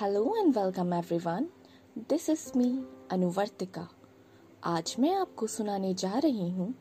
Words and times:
Hello 0.00 0.34
and 0.36 0.56
welcome 0.56 0.92
everyone 0.94 1.46
this 2.08 2.28
is 2.30 2.58
me 2.58 2.68
Anuvartika 3.10 3.88
आज 4.64 4.94
मैं 4.98 5.14
आपको 5.14 5.46
सुनाने 5.46 5.92
जा 5.94 6.12
रही 6.18 6.48
हूँ 6.50 6.74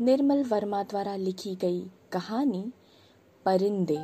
निर्मल 0.00 0.42
वर्मा 0.44 0.82
द्वारा 0.82 1.16
लिखी 1.16 1.54
गई 1.56 1.80
कहानी, 2.12 2.72
परिंदे। 3.46 3.96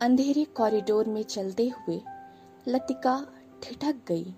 अंधेरे 0.00 0.44
कॉरिडोर 0.44 1.08
में 1.08 1.22
चलते 1.22 1.68
हुए 1.68 2.00
लतिका 2.68 3.16
ठिठक 3.62 3.96
गई। 4.08 4.34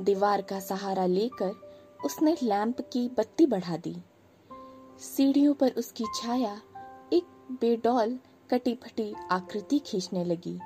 दीवार 0.00 0.42
का 0.42 0.60
सहारा 0.60 1.06
लेकर 1.06 1.52
उसने 2.04 2.36
लैंप 2.42 2.80
की 2.92 3.08
बत्ती 3.08 3.46
बढ़ा 3.46 3.76
दी। 3.76 3.96
सीढ़ियों 5.00 5.54
पर 5.54 5.72
उसकी 5.72 6.04
छाया 6.14 6.60
एक 7.12 7.56
बेडौल 7.60 8.18
कटी 8.50 8.74
फटी 8.74 9.14
आकृति 9.30 9.78
खींचने 9.78 10.24
लगी। 10.24 10.60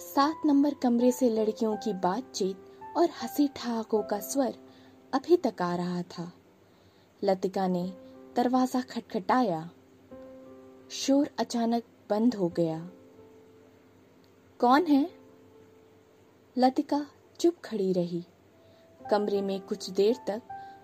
सात 0.00 0.42
नंबर 0.46 0.74
कमरे 0.74 1.12
से 1.12 1.30
लड़कियों 1.30 1.76
की 1.76 1.92
बातचीत 1.92 2.56
और 2.96 3.08
हँसी 3.22 3.48
ठहाकों 3.48 4.02
का 4.02 4.20
स्वर 4.20 4.54
अभी 5.12 5.36
तक 5.36 5.62
आ 5.62 5.76
रहा 5.76 6.02
था। 6.02 6.32
लतिका 7.24 7.68
ने 7.68 7.92
दरवाज़ा 8.36 8.80
खटखटाया। 8.80 9.70
शोर 10.90 11.30
अचानक 11.38 11.82
बंद 12.10 12.34
हो 12.34 12.48
गया। 12.48 12.90
कौन 14.58 14.86
है? 14.86 15.10
लतिका 16.58 17.06
चुप 17.40 17.54
खड़ी 17.64 17.92
रही। 17.92 18.24
कमरे 19.10 19.42
में 19.42 19.60
कुछ 19.60 19.90
देर 19.90 20.16
तक 20.26 20.42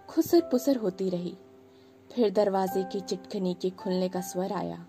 खुसर 0.08 0.40
पुसर 0.40 0.76
होती 0.76 1.10
रही। 1.10 1.36
फिर 2.12 2.30
दरवाजे 2.30 2.84
की 2.84 3.00
चिटखनी 3.00 3.54
के 3.54 3.70
खुलने 3.70 4.08
का 4.08 4.20
स्वर 4.20 4.52
आया। 4.52 4.86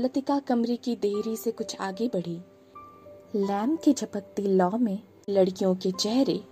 लतिका 0.00 0.38
कमरे 0.38 0.76
की 0.76 0.96
देहरी 0.96 1.36
से 1.36 1.52
कुछ 1.52 1.76
आगे 1.80 2.08
बढ़ी। 2.08 2.40
लैम्प 3.34 3.82
की 3.82 3.92
झपकती 3.92 4.42
लौ 4.42 4.70
में 4.70 5.02
लड़कियों 5.28 5.74
के 5.74 5.92
चेहरे 5.92 6.44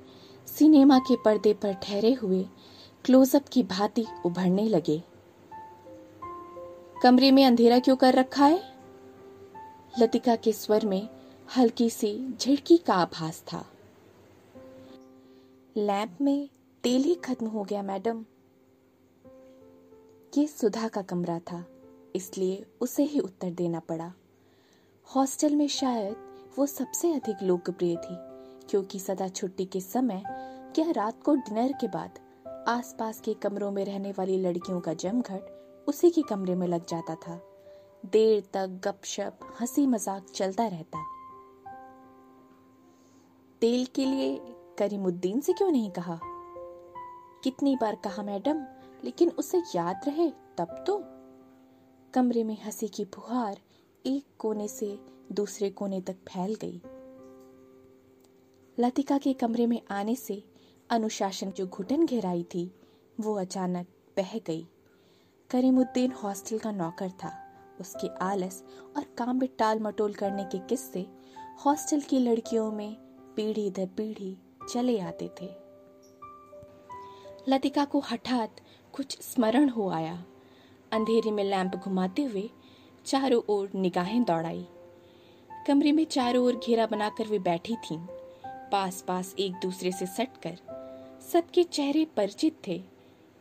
सिनेमा 0.46 0.98
के 0.98 1.16
पर्दे 1.16 1.54
पर 1.54 1.72
ठहरे 1.72 2.12
हुए 2.12 2.46
क्लोजअप 3.04 3.44
की 3.52 3.62
भांति 3.62 4.06
उभरने 4.26 4.68
लगे। 4.68 5.02
कमरे 7.02 7.30
में 7.30 7.46
अंधेरा 7.46 7.78
क्यों 7.78 7.96
कर 7.96 8.14
रखा 8.14 8.46
है? 8.46 8.76
लतिका 9.98 10.36
के 10.36 10.52
स्वर 10.52 10.86
में 10.86 11.08
हल्की 11.56 11.90
सी 11.90 12.34
झिड़की 12.40 12.76
का 12.76 12.94
आभास 12.94 13.44
था। 13.52 13.66
लैंप 15.76 16.18
में 16.20 16.48
तेल 16.82 17.02
ही 17.02 17.14
खत्म 17.14 17.46
हो 17.46 17.64
गया, 17.64 17.82
मैडम। 17.82 18.24
ये 20.38 20.46
सुधा 20.46 20.88
का 20.88 21.02
कमरा 21.02 21.38
था। 21.38 21.66
इसलिए 22.16 22.64
उसे 22.80 23.02
ही 23.02 23.20
उत्तर 23.20 23.50
देना 23.50 23.80
पड़ा। 23.80 24.12
हॉस्टल 25.06 25.54
में 25.54 25.68
शायद 25.68 26.16
वो 26.58 26.66
सबसे 26.66 27.12
अधिक 27.12 27.42
लोकप्रिय 27.42 27.96
थी, 27.96 28.16
क्योंकि 28.70 28.98
सदा 28.98 29.28
छुट्टी 29.28 29.64
के 29.64 29.80
समय 29.80 30.22
क्या 30.74 30.90
रात 30.90 31.22
को 31.22 31.34
डिनर 31.34 31.72
के 31.72 31.88
बाद 31.88 32.18
आसपास 32.68 33.20
के 33.20 33.34
कमरों 33.34 33.70
में 33.70 33.84
रहने 33.84 34.12
वाली 34.12 34.38
लड़कियों 34.38 34.80
का 34.80 34.94
जमघट 34.94 35.84
उसी 35.88 36.10
के 36.10 36.22
कमरे 36.22 36.54
में 36.54 36.66
लग 36.66 36.86
जाता 36.86 37.14
था। 37.14 37.40
देर 38.06 38.42
तक 38.52 38.80
गपशप 38.84 39.38
हँसी 39.60 39.86
मज़ाक 39.86 40.26
चलता 40.34 40.66
रहता। 40.66 41.04
तेल 43.60 43.84
के 43.86 44.04
लिए 44.04 44.36
करीमुद्दीन 44.78 45.40
से 45.40 45.52
क्यों 45.52 45.70
नहीं 45.70 45.90
कहा? 45.90 46.18
कितनी 47.44 47.76
बार 47.76 47.94
कहा 47.94 48.22
मैडम, 48.22 48.64
लेकिन 49.04 49.30
उसे 49.30 49.62
याद 49.74 50.00
रहे 50.08 50.30
तब 50.30 50.84
तो। 50.86 50.98
कमरे 52.14 52.44
में 52.44 52.62
हँसी 52.62 52.88
की 52.88 53.04
फुहार 53.04 53.60
एक 54.06 54.26
कोने 54.38 54.68
से 54.68 54.98
दूसरे 55.32 55.70
कोने 55.70 56.00
तक 56.00 56.14
फैल 56.14 56.54
गई। 56.54 56.82
लतिका 58.78 59.18
के 59.18 59.32
कमरे 59.32 59.66
में 59.66 59.82
आने 59.90 60.16
से 60.16 60.44
अनुशासन 60.90 61.50
जो 61.50 61.66
घुटन 61.66 62.06
घेराई 62.06 62.42
थी, 62.42 62.74
वो 63.20 63.34
अचानक 63.34 63.86
बह 64.16 64.38
गई। 64.38 64.68
करीमुद्दीन 65.50 66.12
हॉस्टल 66.12 66.58
का 66.58 66.70
नौकर 66.70 67.10
था। 67.10 67.48
उसके 67.80 68.08
आलस 68.08 68.64
और 68.96 69.04
काम 69.04 69.38
में 69.38 69.48
टाल 69.58 69.80
मटोल 69.80 70.14
करने 70.14 70.44
के 70.44 70.58
किस्से 70.58 71.06
हॉस्टल 71.66 72.00
की 72.00 72.18
लड़कियों 72.18 72.72
में 72.72 72.96
पीढ़ी 73.36 73.70
दर 73.70 73.86
पीढ़ी 73.86 74.38
चले 74.72 74.98
आते 75.00 75.30
थे। 75.40 75.48
लतिका 77.48 77.84
को 77.84 77.98
हठात 77.98 78.56
कुछ 78.92 79.22
स्मरण 79.22 79.68
हो 79.68 79.90
आया। 79.90 80.24
अंधेरे 80.92 81.30
में 81.30 81.44
लैंप 81.44 81.74
घुमाते 81.74 82.22
हुए 82.22 82.50
चारों 83.06 83.42
ओर 83.48 83.70
निगाहें 83.74 84.24
दौड़ाई। 84.24 84.66
कमरे 85.66 85.92
में 85.92 86.04
चारों 86.04 86.44
ओर 86.44 86.56
घेरा 86.56 86.86
बनाकर 86.86 87.24
वे 87.24 87.38
बैठी 87.38 87.76
थीं। 87.76 87.98
पास 88.72 89.04
पास 89.08 89.34
एक 89.38 89.52
दूसरे 89.52 89.92
से 89.92 90.06
सटकर 90.06 90.58
सबके 91.32 91.62
चेहरे 91.62 92.04
परिचित 92.04 92.56
थे, 92.66 92.82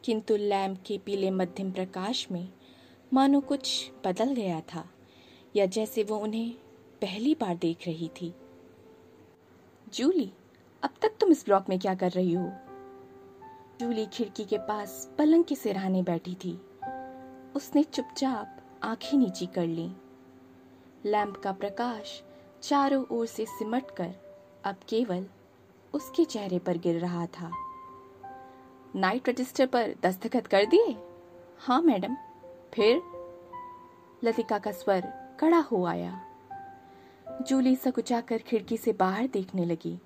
किंतु 0.04 0.36
लैंप 0.36 0.84
के 0.86 0.98
पीले 0.98 1.32
मध्यम 1.32 1.72
प्रकाश 1.72 2.28
में 2.32 2.50
मानो 3.14 3.40
कुछ 3.40 3.92
बदल 4.06 4.34
गया 4.34 4.62
था, 4.62 4.90
या 5.56 5.66
जैसे 5.66 6.04
वो 6.04 6.18
उन्हें 6.18 6.52
पहली 7.02 7.36
बार 7.36 7.56
देख 7.56 7.88
रही 7.88 8.10
थी। 8.22 8.34
जूली, 9.94 10.32
अब 10.84 10.90
तक 11.02 11.10
तुम 11.20 11.32
इस 11.32 11.46
ब्लॉक 11.46 11.70
में 11.70 11.80
क्या 11.80 11.96
कर 11.96 12.12
रही 12.12 12.34
हो? 12.34 12.52
जूली 13.80 14.06
खिड़की 14.06 14.44
के 14.44 14.58
पास 14.58 15.12
पलंग 15.18 15.44
के 15.44 15.56
सिरहाने 15.56 16.04
बैठी 16.04 16.36
थी। 16.36 16.62
उसने 17.56 17.84
चुपचाप 17.84 18.58
आँखें 18.84 19.18
नीची 19.18 19.46
कर 19.46 19.66
ली। 19.66 19.92
लैंप 21.06 21.38
का 21.38 21.52
प्रकाश 21.52 22.24
चारों 22.62 23.06
ओर 23.12 23.26
से 23.26 23.46
सिमट 23.46 23.92
कर 23.92 24.16
अब 24.66 24.76
केवल 24.90 25.26
उसके 25.94 26.26
चेहरे 26.26 26.60
पर 26.60 26.78
गिर 26.78 27.00
रहा 27.00 27.26
था। 27.26 27.52
नाइट 28.96 29.30
रजिस्टर 29.30 29.66
पर 29.66 29.96
दस्तखत 30.04 30.48
कर 30.48 30.66
दिए? 30.66 30.98
हाँ 31.60 31.82
मैडम। 31.82 32.16
फिर? 32.74 33.02
लतिका 34.24 34.60
का 34.60 34.72
स्वर 34.72 35.02
कड़ा 35.40 35.60
हो 35.60 35.86
आया। 35.86 36.26
जूली 37.48 37.76
सकुचाकर 37.76 38.38
खिड़की 38.38 38.78
से 38.78 38.94
बाहर 38.94 39.28
देखने 39.28 39.66
लगी। 39.66 40.00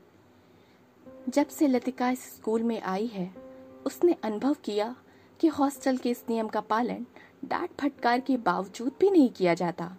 जब 1.29 1.47
से 1.47 1.67
लतिका 1.67 2.09
इस 2.09 2.35
स्कूल 2.35 2.63
में 2.63 2.81
आई 2.81 3.07
है, 3.07 3.35
उसने 3.85 4.15
अनुभव 4.23 4.53
किया 4.53 4.95
कि 5.39 5.47
हॉस्टल 5.47 5.97
के 5.97 6.09
इस 6.09 6.25
नियम 6.29 6.47
का 6.47 6.61
पालन 6.61 7.05
डांट 7.45 7.69
फटकार 7.81 8.19
के 8.19 8.37
बावजूद 8.37 8.91
भी 8.99 9.11
नहीं 9.11 9.29
किया 9.29 9.53
जाता। 9.53 9.97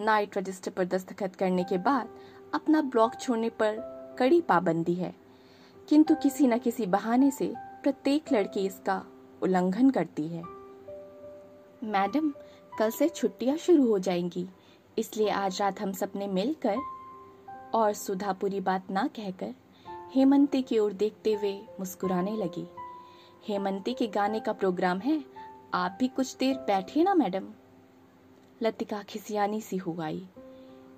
नाइट 0.00 0.38
रजिस्टर 0.38 0.70
पर 0.70 0.84
दस्तखत 0.84 1.36
करने 1.36 1.64
के 1.64 1.78
बाद 1.78 2.08
अपना 2.54 2.82
ब्लॉक 2.82 3.14
छोड़ने 3.20 3.48
पर 3.48 3.76
कड़ी 4.18 4.40
पाबंदी 4.40 4.94
है। 4.94 5.14
किंतु 5.88 6.14
किसी 6.14 6.46
न 6.46 6.58
किसी 6.58 6.86
बहाने 6.86 7.30
से 7.30 7.54
प्रत्येक 7.82 8.32
लड़की 8.32 8.66
इसका 8.66 9.06
उल्लंघन 9.42 9.90
करती 9.90 10.28
है। 10.28 10.42
मैडम, 11.84 12.30
कल 12.78 12.90
से 12.90 13.08
छुट्टियाँ 13.08 13.56
शुरू 13.56 13.88
हो 13.88 13.98
जाएँगी, 13.98 14.48
इसलिए 14.98 15.28
आज 15.30 15.60
रात 15.60 15.80
हम 15.80 15.92
सबने 15.92 16.26
मिलकर 16.26 16.76
और 17.74 17.92
सुधा 17.92 18.32
पूरी 18.32 18.60
बात 18.60 18.90
ना 18.90 19.06
कहकर 19.06 19.54
हेमंती 20.14 20.62
की 20.62 20.78
ओर 20.78 20.92
देखते 20.92 21.34
हुए 21.34 21.62
मुस्कुराने 21.80 22.36
लगी। 22.36 22.66
हेमंती 23.48 23.94
के 23.94 24.06
गाने 24.06 24.40
का 24.40 24.52
प्रोग्राम 24.52 24.98
है 24.98 25.24
आप 25.74 25.96
भी 26.00 26.08
कुछ 26.08 26.36
देर 26.36 26.56
बैठिए 26.56 27.02
ना, 27.02 27.14
मैडम। 27.14 27.48
लतिका 28.62 29.02
खिसियानी 29.02 29.60
सी 29.60 29.76
हो 29.76 29.96
आई। 30.00 30.26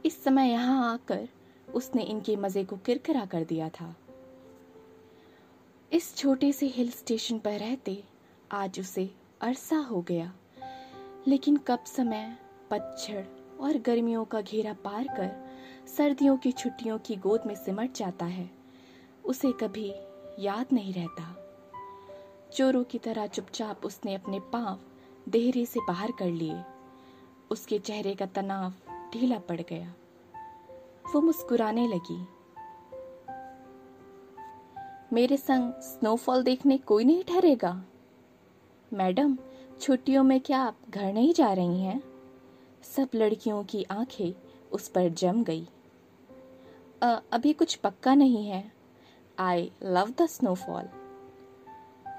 इस 0.04 0.24
समय 0.24 0.50
यहाँ 0.50 0.92
आकर 0.92 1.28
उसने 1.74 2.02
इनके 2.02 2.36
मज़े 2.36 2.64
को 2.64 2.76
किरकिरा 2.76 3.26
कर 3.26 3.44
दिया 3.44 3.68
था। 3.68 3.96
इस 5.92 6.16
छोटे 6.16 6.52
से 6.52 6.66
हिल 6.66 6.90
स्टेशन 6.90 7.38
पर 7.38 7.58
रहते 7.58 8.04
आज 8.52 8.80
उसे 8.80 9.10
अरसा 9.40 9.76
हो 9.76 10.02
गया। 10.02 10.32
लेकिन 11.28 11.56
कब 11.56 11.84
समय 11.84 12.38
पतझड़ 12.70 13.24
और 13.60 13.78
गर्मियों 13.78 14.24
का 14.24 14.40
घेरा 14.40 14.72
पार 14.72 15.04
कर 15.04 15.48
सर्दियों 15.96 16.36
की 16.36 16.52
छुट्टियों 16.52 16.98
की 16.98 17.16
गोद 17.16 17.42
में 17.46 17.54
सिमट 17.54 17.94
जाता 17.94 18.26
है, 18.26 18.50
उसे 19.24 19.52
कभी 19.52 19.92
याद 20.38 20.66
नहीं 20.72 20.92
रहता। 20.94 21.47
चोरों 22.52 22.84
की 22.84 22.98
तरह 22.98 23.26
चुपचाप 23.26 23.84
उसने 23.84 24.14
अपने 24.14 24.40
पाँव 24.40 24.78
देहरी 25.28 25.66
से 25.66 25.80
बाहर 25.80 26.12
कर 26.12 26.26
लिए। 26.26 26.62
उसके 27.50 27.78
चेहरे 27.78 28.14
का 28.14 28.26
तनाव 28.26 28.72
ढीला 29.12 29.38
पड़ 29.38 29.60
गया। 29.60 29.94
वो 31.14 31.20
मुस्कुराने 31.20 31.86
लगी। 31.88 32.26
मेरे 35.12 35.36
संग 35.36 35.72
स्नोफॉल 35.72 36.42
देखने 36.42 36.78
कोई 36.78 37.04
नहीं 37.04 37.24
ठहरेगा। 37.24 37.84
मैडम, 38.92 39.36
छुट्टियों 39.80 40.22
में 40.24 40.40
क्या 40.40 40.60
आप 40.60 40.76
घर 40.90 41.12
नहीं 41.12 41.32
जा 41.34 41.52
रही 41.52 41.80
हैं? 41.80 42.02
सब 42.82 43.08
लड़कियों 43.14 43.64
की 43.64 43.82
आँखें 43.90 44.32
उस 44.72 44.88
पर 44.88 45.08
जम 45.08 45.42
गई। 45.44 45.66
अभी 47.32 47.52
कुछ 47.52 47.74
पक्का 47.74 48.14
नहीं 48.14 48.46
है। 48.46 48.72
I 49.38 49.70
love 49.82 50.10
the 50.10 50.26
snowfall 50.26 50.88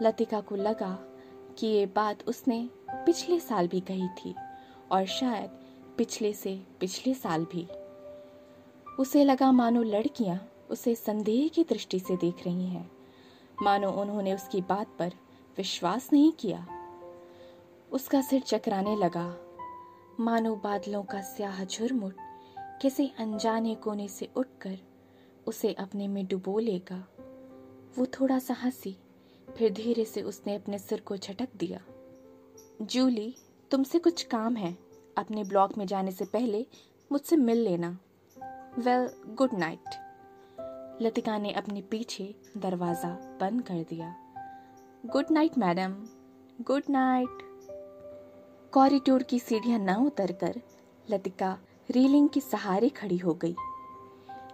Latika 0.01 0.41
को 0.41 0.55
लगा 0.55 0.99
कि 1.57 1.67
ये 1.67 1.85
बात 1.85 2.27
उसने 2.27 2.69
पिछले 2.91 3.39
साल 3.39 3.67
भी 3.67 3.79
कही 3.79 4.07
थी 4.07 4.35
और 4.91 5.05
शायद 5.05 5.49
पिछले 5.97 6.33
से 6.33 6.67
पिछले 6.79 7.13
साल 7.13 7.45
भी। 7.45 7.67
उसे 8.99 9.23
लगा 9.23 9.51
मानो 9.51 9.83
लड़कियाँ 9.83 10.49
उसे 10.69 10.95
संदेह 10.95 11.47
की 11.47 11.63
दृष्टि 11.63 11.99
से 11.99 12.15
देख 12.15 12.35
रही 12.45 12.65
हैं। 12.65 12.91
मानो 13.61 13.91
उन्होंने 13.91 14.33
उसकी 14.33 14.61
बात 14.61 14.87
पर 14.99 15.11
विश्वास 15.57 16.09
नहीं 16.13 16.31
किया। 16.31 16.67
उसका 17.91 18.21
सिर 18.21 18.41
चकराने 18.41 18.95
लगा। 18.95 19.37
मानो 20.19 20.55
बादलों 20.55 21.03
का 21.03 21.21
स्याह 21.21 21.65
झुरमुट 21.65 22.15
किसी 22.81 23.11
अनजाने 23.19 23.75
कोने 23.75 24.07
से 24.07 24.29
उठकर 24.35 24.77
उसे 25.47 25.73
अपने 25.73 26.07
में 26.07 26.27
डुबो 26.27 26.59
लेगा। 26.59 27.07
वो 27.97 28.05
थोड़ा 28.05 28.39
सा 28.39 28.53
हँसी 28.53 28.97
फिर 29.57 29.73
धीरे 29.73 30.05
से 30.05 30.21
उसने 30.21 30.55
अपने 30.55 30.79
सिर 30.79 30.99
को 30.99 31.17
झटक 31.17 31.49
दिया। 31.55 31.79
जूली, 32.81 33.35
तुमसे 33.71 33.99
कुछ 33.99 34.23
काम 34.23 34.55
है। 34.55 34.77
अपने 35.17 35.43
ब्लॉक 35.43 35.77
में 35.77 35.85
जाने 35.85 36.11
से 36.11 36.25
पहले 36.25 36.65
मुझसे 37.11 37.35
मिल 37.35 37.57
लेना। 37.57 37.99
Well, 38.79 39.33
good 39.35 39.49
night. 39.53 39.89
लतिका 41.01 41.37
ने 41.37 41.51
अपने 41.51 41.81
पीछे 41.81 42.35
दरवाज़ा 42.57 43.09
बंद 43.41 43.61
कर 43.61 43.85
दिया। 43.89 44.15
Good 45.05 45.25
night, 45.31 45.57
madam. 45.57 46.07
Good 46.63 46.83
night. 46.89 47.37
Corridor 48.73 49.23
की 49.23 49.39
सीढ़ियाँ 49.39 49.79
न 49.79 50.05
उतरकर 50.05 50.61
लतिका 51.09 51.57
रेलिंग 51.91 52.29
के 52.29 52.39
सहारे 52.39 52.89
खड़ी 52.89 53.17
हो 53.17 53.33
गई। 53.33 53.55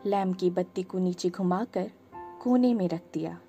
लैम्प 0.05 0.37
की 0.37 0.49
बत्ती 0.49 0.83
को 0.83 0.99
नीचे 0.99 1.29
घुमाकर 1.29 1.91
कोने 2.15 2.73
में 2.73 2.89
रख 2.89 3.01
दिया। 3.13 3.39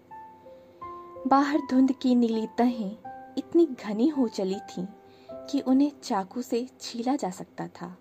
बाहर 1.26 1.58
धुंध 1.70 1.92
की 1.92 2.14
नीली 2.14 2.46
तहें 2.46 2.96
इतनी 3.38 3.66
घनी 3.66 4.08
हो 4.08 4.28
चली 4.28 4.60
थीं 4.60 4.86
कि 5.32 5.60
उन्हें 5.60 5.92
चाकू 6.02 6.42
से 6.42 6.68
छीला 6.80 7.16
जा 7.16 7.30
सकता 7.30 7.68
था। 7.68 7.98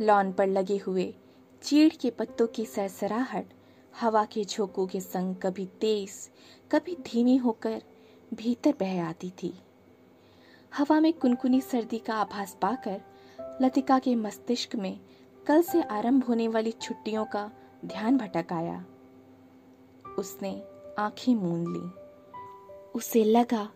लॉन 0.00 0.32
पर 0.32 0.46
लगे 0.46 0.76
हुए 0.76 1.14
चीड़ 1.62 1.94
के 2.00 2.10
पत्तों 2.10 2.46
की 2.46 2.66
सरसराहट, 2.66 3.46
हवा 4.00 4.24
के 4.24 4.44
झोंकों 4.44 4.86
के 4.86 5.00
संग 5.00 5.36
कभी 5.36 5.66
तेज, 5.66 6.30
कभी 6.72 6.96
धीमी 6.96 7.36
होकर 7.36 7.82
भीतर 8.34 8.74
बह 8.80 9.08
आती 9.08 9.30
थी। 9.30 9.54
हवा 10.76 11.00
में 11.00 11.12
कुनकुनी 11.12 11.60
सर्दी 11.60 11.98
का 11.98 12.14
आभास 12.14 12.58
पाकर 12.62 13.02
लतिका 13.62 13.98
के 13.98 14.14
मस्तिष्क 14.14 14.76
में 14.76 15.00
कल 15.46 15.62
से 15.62 15.82
आरंभ 15.82 16.24
होने 16.24 16.48
वाली 16.48 16.72
छुट्टियों 16.72 17.24
का 17.24 17.50
ध्यान 17.84 18.16
भटक 18.16 18.52
आया। 18.52 18.84
उसने 20.18 20.62
आँखें 20.98 21.34
मूंद 21.34 21.68
ली। 21.68 21.99
उसे 22.94 23.24
लगा 23.24 23.72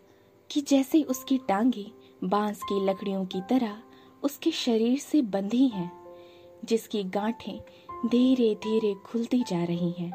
कि 0.50 0.60
जैसे 0.60 1.02
उसकी 1.02 1.38
टांगे 1.38 1.92
बाँस 2.24 2.60
की 2.62 2.84
लकड़ियों 2.84 3.24
की 3.24 3.40
तरह 3.40 3.82
उसके 4.22 4.50
शरीर 4.50 4.98
से 4.98 5.22
बंधी 5.22 5.68
हैं, 5.68 5.92
जिसकी 6.64 7.04
गांठें 7.04 7.60
धीरे 8.06 8.54
धीरे 8.54 8.94
खुलती 8.94 9.42
जा 9.42 9.64
रही 9.64 9.90
हैं। 9.90 10.12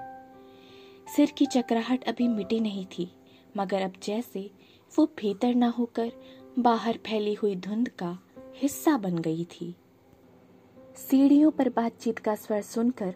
सिर 1.16 1.32
की 1.32 1.46
चकराहट 1.46 2.04
अभी 2.04 2.28
मिटी 2.28 2.60
नहीं 2.60 2.86
थी, 2.86 3.12
मगर 3.58 3.82
अब 3.82 3.94
जैसे 4.04 4.52
वो 4.98 5.06
भीतर 5.06 5.56
ना 5.56 5.68
होकर 5.68 6.12
बाहर 6.60 7.00
फैली 7.08 7.34
हुई 7.34 7.56
धुंध 7.56 7.90
का 7.90 8.20
हिस्सा 8.56 8.98
बन 8.98 9.18
गई 9.18 9.46
थी। 9.46 9.76
सीढ़ियों 10.96 11.52
पर 11.52 11.70
बातचीत 11.70 12.20
का 12.20 12.36
स्वर 12.36 12.62
सुनकर 12.62 13.16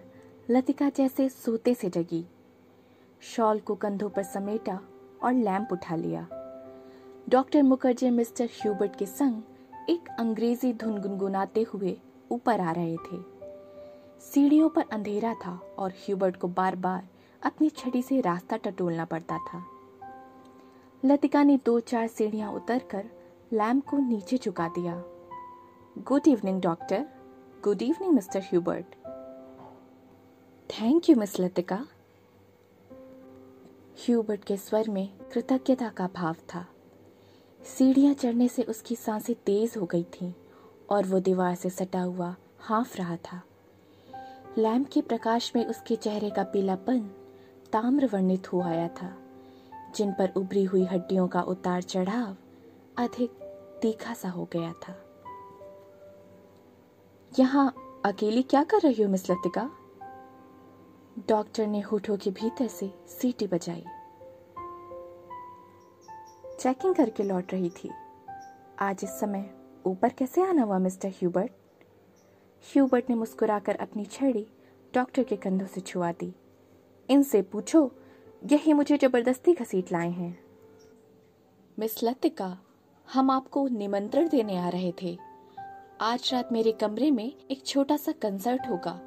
लतिका 0.50 0.89
जैसे 0.89 1.29
सोते 1.29 1.74
से 1.74 1.89
जगी। 1.89 2.25
शॉल 3.21 3.59
को 3.59 3.75
कंधों 3.75 4.09
पर 4.09 4.24
समेटा 4.24 4.79
और 5.23 5.33
लैंप 5.33 5.67
उठा 5.71 5.95
लिया। 5.95 6.27
डॉक्टर 7.29 7.63
मुखर्जी 7.63 8.09
मिस्टर 8.09 8.45
ह्यूबर्ट 8.45 8.95
के 8.95 9.05
संग 9.05 9.41
एक 9.89 10.09
अंग्रेज़ी 10.19 10.73
धुन 10.73 11.01
गुनगुनाते 11.01 11.61
हुए 11.61 11.97
ऊपर 12.31 12.59
आ 12.59 12.71
रहे 12.71 12.97
थे। 12.97 13.17
सीढ़ियों 14.21 14.69
पर 14.69 14.83
अंधेरा 14.91 15.33
था 15.33 15.75
और 15.77 15.91
ह्यूबर्ट 15.91 16.35
को 16.35 16.47
बार 16.47 16.75
बार 16.75 17.07
अपनी 17.43 17.69
छड़ी 17.69 18.01
से 18.01 18.21
रास्ता 18.21 18.57
टटोलना 18.57 19.05
पड़ता 19.05 19.37
था। 19.37 19.65
लतिका 21.05 21.43
ने 21.43 21.59
दो 21.65 21.79
चार 21.79 22.07
सीढ़ियाँ 22.07 22.51
उतरकर 22.51 23.05
लैम्प 23.53 23.87
को 23.87 23.97
नीचे 23.97 24.37
झुका 24.37 24.67
दिया। 24.67 25.03
Good 25.97 26.27
evening, 26.27 26.61
doctor. 26.61 27.05
Good 27.63 27.81
evening, 27.81 28.13
mister 28.13 28.39
Hubert. 28.39 28.85
Thank 30.69 31.09
you, 31.09 31.15
miss 31.15 31.39
Latika. 31.39 31.87
Hubert 33.99 34.43
के 34.43 34.57
स्वर 34.57 34.89
में 34.89 35.09
कृतज्ञता 35.33 35.89
का 35.89 36.07
भाव 36.07 36.35
था। 36.55 36.65
सीढ़ियाँ 37.77 38.13
चढ़ने 38.13 38.47
से 38.47 38.63
उसकी 38.63 38.95
साँसें 38.95 39.35
तेज 39.35 39.73
हो 39.77 39.85
गई 39.85 40.03
थीं 40.03 40.33
और 40.89 41.05
वो 41.05 41.19
दीवार 41.19 41.55
से 41.55 41.69
सटा 41.69 42.01
हुआ 42.01 42.35
हाँफ 42.59 42.97
रहा 42.97 43.15
था। 43.15 43.41
लैम्प 44.57 44.89
के 44.93 45.01
प्रकाश 45.01 45.51
में 45.55 45.65
उसके 45.65 45.95
चेहरे 45.95 46.29
का 46.29 46.43
पीलापन 46.43 46.99
ताम्र 47.71 48.05
वर्णित 48.05 48.53
हो 48.53 48.61
आया 48.61 48.87
था, 48.87 49.17
जिन 49.95 50.11
पर 50.11 50.33
उभरी 50.37 50.63
हुई 50.63 50.83
हड्डियों 50.85 51.27
का 51.27 51.41
उतार 51.41 51.81
चढ़ाव 51.81 52.35
अधिक 52.97 53.31
तीखा 53.81 54.13
सा 54.13 54.29
हो 54.29 54.49
गया 54.53 54.73
था। 54.73 54.95
यहाँ 57.39 57.73
अकेली 58.05 58.43
क्या 58.43 58.63
कर 58.63 58.79
रही 58.79 59.03
हो, 59.03 59.09
मिस 59.09 59.31
लतिका? 59.31 59.82
डॉक्टर 61.19 61.68
ने 61.68 61.80
होठों 61.80 62.18
के 62.18 62.31
भीतर 62.31 62.68
से 62.68 62.94
सीटी 63.07 63.48
बजाई। 63.48 63.83
चेकिंग 66.60 66.95
करके 66.95 67.24
लौट 67.24 67.54
रही 67.54 67.69
थी। 67.69 67.89
आज 68.80 69.00
इस 69.04 69.10
समय 69.10 69.54
ऊपर 69.86 70.10
कैसे 70.10 70.42
आना 70.42 70.63
हुआ, 70.63 70.80
मिस्टर 70.80 71.10
ह्यूबर्ट? 71.10 71.51
ह्यूबर्ट 72.74 73.10
ने 73.10 73.15
मुस्कुराकर 73.15 73.75
अपनी 73.75 74.06
छड़ी 74.06 74.48
डॉक्टर 74.94 75.24
के 75.24 75.36
कंधों 75.36 75.68
से 75.68 75.81
छुआ 75.81 76.12
दी। 76.12 76.33
इनसे 77.10 77.42
पूछो, 77.42 77.92
यही 78.51 78.74
मुझे 78.74 78.98
ज़बरदस्ती 78.98 79.54
घसीट 79.54 79.92
लाए 79.92 80.10
हैं। 80.10 80.39
मिस 81.80 82.04
लतिका, 82.04 82.57
हम 83.13 83.31
आपको 83.31 83.68
निमंत्रण 83.68 84.30
देने 84.30 84.57
आ 84.57 84.69
रहे 84.69 84.94
थे। 85.01 85.18
आज 86.01 86.30
रात 86.33 86.51
मेरे 86.51 86.71
कमरे 86.71 87.12
में 87.12 87.33
एक 87.51 87.65
छोटा 87.65 87.98
सा 87.98 88.12
कंसर्ट 88.12 88.62
होगा, 88.69 89.01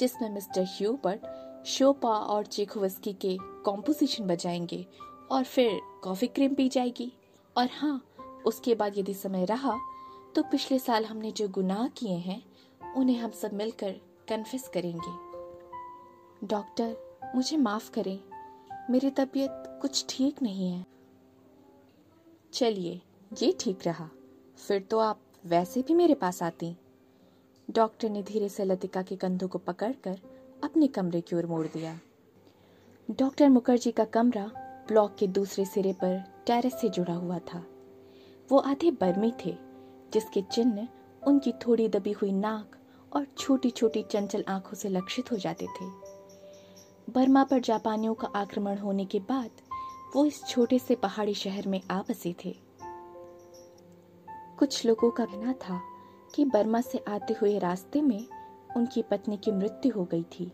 जिसमें 0.00 0.30
मिस्टर 0.30 0.62
ह्यूबर्ट 0.62 1.45
शोपा 1.66 2.10
और 2.10 2.46
चेखोवस्की 2.46 3.12
के 3.12 3.38
कॉम्पोजिशन 3.42 4.24
बजाएँगे 4.24 4.86
और 5.30 5.44
फिर 5.44 5.80
कॉफ़ी 6.02 6.26
क्रीम 6.26 6.54
पी 6.54 6.68
जाएगी। 6.68 7.12
और 7.56 7.68
हाँ 7.72 8.04
उसके 8.46 8.74
बाद 8.74 8.98
यदि 8.98 9.14
समय 9.14 9.44
रहा 9.44 9.78
तो 10.34 10.42
पिछले 10.42 10.78
साल 10.78 11.04
हमने 11.04 11.32
जो 11.32 11.48
गुनाह 11.48 11.88
किए 11.88 12.16
हैं, 12.16 12.42
उन्हें 12.96 13.18
हम 13.18 13.30
सब 13.30 13.52
मिलकर 13.52 13.92
कन्फेस 14.28 14.68
करेंगे। 14.68 15.36
डॉक्टर 16.46 16.96
मुझे 17.34 17.56
माफ़ 17.56 17.90
करें। 17.90 18.20
मेरी 18.90 19.10
तबीयत 19.10 19.78
कुछ 19.82 20.06
ठीक 20.08 20.42
नहीं 20.42 20.72
है। 20.72 20.86
चलिए, 22.52 23.00
ये 23.42 23.56
ठीक 23.60 23.78
रहा। 23.86 24.10
फिर 24.68 24.82
तो 24.82 24.98
आप 24.98 25.20
वैसे 25.46 25.82
भी 25.82 25.94
मेरे 25.94 26.14
पास 26.14 26.42
आती। 26.42 26.76
डॉक्टर 27.70 28.10
ने 28.10 28.22
धीरे 28.22 28.48
से 28.48 28.64
लतिका 28.64 29.02
के 29.02 29.16
कंधों 29.16 29.48
को 29.48 29.58
पकड़कर 29.58 30.35
अपने 30.64 30.86
कमरे 30.86 31.20
की 31.20 31.36
ओर 31.36 31.46
मोड़ 31.46 31.66
दिया। 31.66 32.00
डॉक्टर 33.10 33.48
मुखर्जी 33.48 33.90
का 33.90 34.04
कमरा 34.04 34.50
ब्लॉक 34.88 35.16
के 35.18 35.26
दूसरे 35.26 35.64
सिरे 35.64 35.92
पर 35.92 36.42
टेरेस 36.46 36.80
से 36.80 36.88
जुड़ा 36.88 37.14
हुआ 37.14 37.38
था। 37.38 37.66
वो 38.50 38.58
आधे 38.58 38.90
बर्मी 38.90 39.32
थे, 39.44 39.56
जिसके 40.12 40.42
चिन्ह 40.42 40.88
उनकी 41.26 41.52
थोड़ी 41.52 41.88
दबी 41.88 42.12
हुई 42.12 42.32
नाक 42.32 42.76
और 43.12 43.26
छोटी 43.38 43.70
छोटी 43.70 44.02
चंचल 44.02 44.44
आँखों 44.48 44.74
से 44.74 44.88
लक्षित 44.88 45.32
हो 45.32 45.36
जाते 45.36 45.66
थे। 45.66 45.84
बर्मा 47.10 47.44
पर 47.44 47.60
जापानियों 47.60 48.14
का 48.14 48.28
आक्रमण 48.28 48.78
होने 48.78 49.04
के 49.04 49.20
बाद 49.20 49.50
वो 50.16 50.24
इस 50.24 50.44
छोटे 50.48 50.78
से 50.78 50.94
पहाड़ी 50.94 51.34
शहर 51.34 51.68
में 51.68 51.80
आ 51.90 52.02
बसे 52.02 52.34
थे। 52.44 52.56
कुछ 54.58 54.86
लोगों 54.86 55.10
का 55.10 55.24
कहना 55.24 55.52
था 55.52 55.80
कि 56.34 56.44
बर्मा 56.44 56.80
से 56.80 57.04
आते 57.08 57.34
हुए 57.34 57.58
रास्ते 57.58 58.02
में 58.02 58.26
उनकी 58.76 59.02
पत्नी 59.02 59.36
की 59.36 59.52
मृत्यु 59.52 59.92
हो 59.92 60.04
गई 60.04 60.22
थी। 60.32 60.50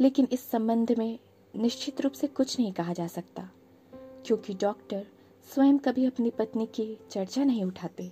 लेकिन 0.00 0.28
इस 0.32 0.50
संबंध 0.50 0.92
में 0.98 1.18
निश्चित 1.54 2.00
रूप 2.00 2.12
से 2.12 2.26
कुछ 2.26 2.58
नहीं 2.58 2.72
कहा 2.72 2.92
जा 2.92 3.06
सकता, 3.06 3.48
क्योंकि 4.26 4.54
डॉक्टर 4.54 5.06
स्वयं 5.48 5.78
कभी 5.78 6.04
अपनी 6.06 6.30
पत्नी 6.30 6.66
की 6.66 6.96
चर्चा 7.10 7.44
नहीं 7.44 7.64
उठाते। 7.64 8.10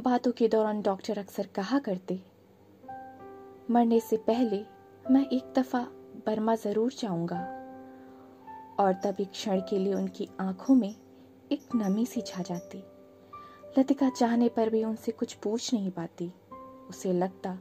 बातों 0.00 0.32
के 0.32 0.48
दौरान 0.48 0.82
डॉक्टर 0.82 1.18
अक्सर 1.18 1.46
कहा 1.46 1.78
करते, 1.78 2.20
मरने 3.70 4.00
से 4.00 4.16
पहले 4.16 4.64
मैं 5.04 5.26
एक 5.28 5.52
दफ़ा 5.56 5.80
बर्मा 6.26 6.54
ज़रूर 6.54 6.92
जाऊँगा। 6.92 7.40
और 8.80 8.92
तब 9.04 9.16
एक 9.20 9.30
क्षण 9.30 9.60
के 9.60 9.78
लिए 9.78 9.94
उनकी 9.94 10.28
आँखों 10.40 10.74
में 10.74 10.94
एक 11.52 11.74
नमी 11.74 12.06
सी 12.06 12.20
छा 12.20 12.42
जाती। 12.42 12.82
लतिका 13.78 14.08
चाहने 14.10 14.48
पर 14.48 14.70
भी 14.70 14.82
उनसे 14.84 15.12
कुछ 15.12 15.34
पूछ 15.34 15.72
नहीं 15.74 15.90
पाती। 15.90 16.32
उसे 16.90 17.12
लगता 17.12 17.54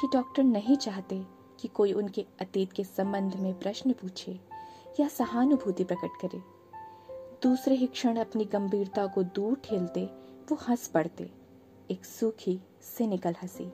कि 0.00 0.08
डॉक्टर 0.12 0.42
नहीं 0.42 0.76
चाहते 0.76 1.22
कि 1.60 1.68
कोई 1.68 1.92
उनके 1.92 2.26
अतीत 2.40 2.72
के 2.72 2.84
संबंध 2.84 3.34
में 3.34 3.58
प्रश्न 3.58 3.92
पूछे 3.92 4.40
या 5.00 5.08
सहानुभूति 5.08 5.84
प्रकट 5.84 6.10
करे। 6.20 6.42
दूसरे 7.42 7.74
ही 7.74 7.86
क्षण 7.86 8.16
अपनी 8.16 8.44
गंभीरता 8.44 9.06
को 9.06 9.22
दूर 9.22 9.54
ठेलते 9.64 10.04
वो 10.50 10.56
हंस 10.56 10.88
पड़ते। 10.88 11.30
एक 11.90 12.04
सूखी 12.04 12.60
सिनिकल 12.80 13.34
हँसी। 13.42 13.64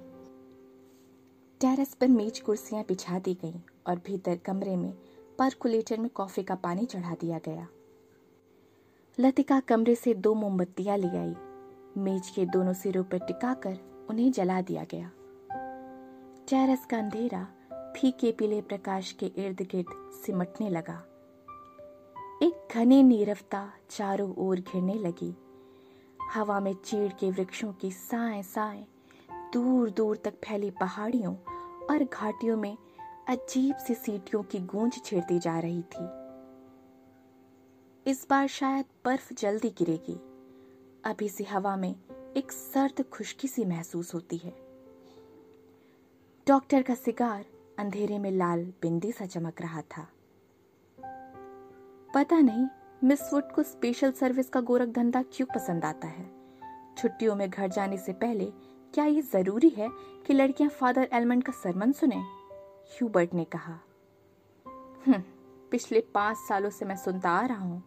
टेरेस 1.61 1.95
पर 1.95 2.09
मेज 2.09 2.41
कुर्सियाँ 2.41 2.85
बिछा 2.89 3.19
दी 3.19 3.35
गईं 3.35 3.61
और 3.87 3.97
भीतर 4.07 4.37
कमरे 4.37 4.77
में 4.77 4.93
परकुलेटर 5.39 5.99
में 5.99 6.11
कॉफ़ी 6.11 6.43
का 6.43 6.55
पानी 6.55 6.87
चढ़ा 6.87 7.15
दिया 7.15 7.39
गया। 7.39 7.69
लतिका 9.21 9.61
कमरे 9.61 9.95
से 9.95 10.15
दो 10.15 10.35
मोमबत्तियाँ 10.35 10.99
ले 10.99 11.09
आई। 11.09 11.35
मेज 11.97 12.31
के 12.31 12.47
दोनों 12.47 12.73
सिरों 12.73 13.05
पर 13.05 13.19
टिकाकर 13.19 13.96
उन्हें 14.11 14.33
जला 14.33 14.61
दिया 14.61 14.85
गया। 14.91 15.11
टेरेस 16.49 16.87
का 16.87 16.99
अंधेरा 16.99 17.47
फीके 17.73 18.33
पीले 18.33 18.61
प्रकाश 18.61 19.13
के 19.13 19.27
इर्द 19.27 19.63
गिर्द 19.63 20.13
सिमटने 20.27 20.71
लगा। 20.71 21.03
एक 22.43 22.69
घनी 22.75 23.03
नीरवता 23.03 23.73
चारों 23.91 24.35
ओर 24.35 24.61
घिरने 24.61 24.95
लगी। 24.95 25.35
हवा 26.35 26.61
में 26.61 26.75
चीड़ 26.75 27.13
के 27.13 27.31
वृक्षों 27.31 27.73
की 27.73 27.91
साए 27.91 28.43
साए 28.43 28.87
दूर 29.53 29.91
दूर 29.91 30.17
तक 30.17 30.35
फैली 30.35 30.71
पहाड़ियों 30.71 31.35
और 31.91 32.05
घाटियों 32.05 32.57
में 32.57 32.77
अजीब 33.29 33.77
सी 33.77 33.95
सीटियों 33.95 34.43
की 34.43 34.59
गूंज 34.59 35.03
छेड़ती 35.05 35.39
जा 35.39 35.59
रही 35.59 35.83
थी। 35.83 36.27
इस 38.11 38.27
बार 38.31 38.47
शायद 38.47 38.85
बर्फ़ 39.05 39.35
जल्दी 39.35 39.71
गिरेगी। 39.71 40.21
अभी 41.05 41.29
से 41.29 41.45
हवा 41.45 41.77
में 41.77 41.95
एक 42.37 42.53
सर्द 42.53 43.05
खुशकी 43.13 43.49
सी 43.49 43.65
महसूस 43.65 44.15
होती 44.15 44.37
है। 44.37 44.57
डॉक्टर 46.49 46.83
का 46.83 46.95
सिगार 46.95 47.45
अंधेरे 47.79 48.19
में 48.19 48.31
लाल 48.31 48.73
बिंदी 48.83 49.13
सा 49.13 49.27
चमक 49.27 49.61
रहा 49.61 49.83
था। 49.83 50.09
पता 52.15 52.41
नहीं 52.41 52.67
मिस 53.05 53.33
वुड 53.33 53.53
को 53.53 53.63
स्पेशल 53.63 54.13
सर्विस 54.13 54.49
का 54.49 54.61
गोरख 54.61 54.89
धंधा 54.89 55.23
क्यों 55.23 55.47
पसंद 55.55 55.85
आता 55.85 56.09
है? 56.09 56.31
छुट्टियों 56.99 57.37
में 57.37 57.51
घर 57.51 57.69
जाने 57.69 57.99
से 57.99 58.13
पहले 58.13 58.45
क्या 58.95 59.05
ये 59.05 59.23
ज़रूरी 59.23 59.69
है 59.69 59.89
कि 60.27 60.33
लड़कियाँ 60.33 60.71
फादर 60.71 61.09
एलमंड 61.13 61.45
का 61.45 61.53
सरमन 61.53 61.93
सुने? 61.93 62.17
ह्यूबर्ट 62.97 63.35
ने 63.35 63.45
कहा। 63.45 63.81
हम्म, 65.07 65.23
पिछले 65.71 66.01
पाँच 66.01 66.37
सालों 66.37 66.71
से 66.71 66.85
मैं 66.85 66.97
सुनता 66.97 67.31
आ 67.31 67.47
रहा 67.47 67.65
हूँ। 67.65 67.83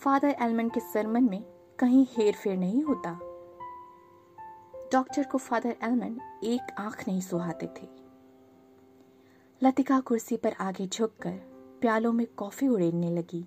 फादर 0.00 0.36
एलमंड 0.40 0.72
के 0.72 0.80
सरमन 0.80 1.24
में 1.24 1.44
कहीं 1.78 2.06
हेर 2.10 2.34
फेर 2.34 2.56
नहीं 2.56 2.82
होता। 2.82 3.25
डॉक्टर 4.92 5.22
को 5.22 5.38
फादर 5.38 5.76
एलमन 5.82 6.20
एक 6.44 6.74
आँख 6.78 7.08
नहीं 7.08 7.20
सुहाते 7.20 7.66
थे। 7.66 7.88
लतिका 9.62 10.00
कुर्सी 10.00 10.36
पर 10.36 10.52
आगे 10.52 10.86
झुककर 10.86 11.32
प्यालों 11.80 12.12
में 12.12 12.26
कॉफ़ी 12.26 12.68
उड़ेलने 12.68 13.10
लगी। 13.10 13.46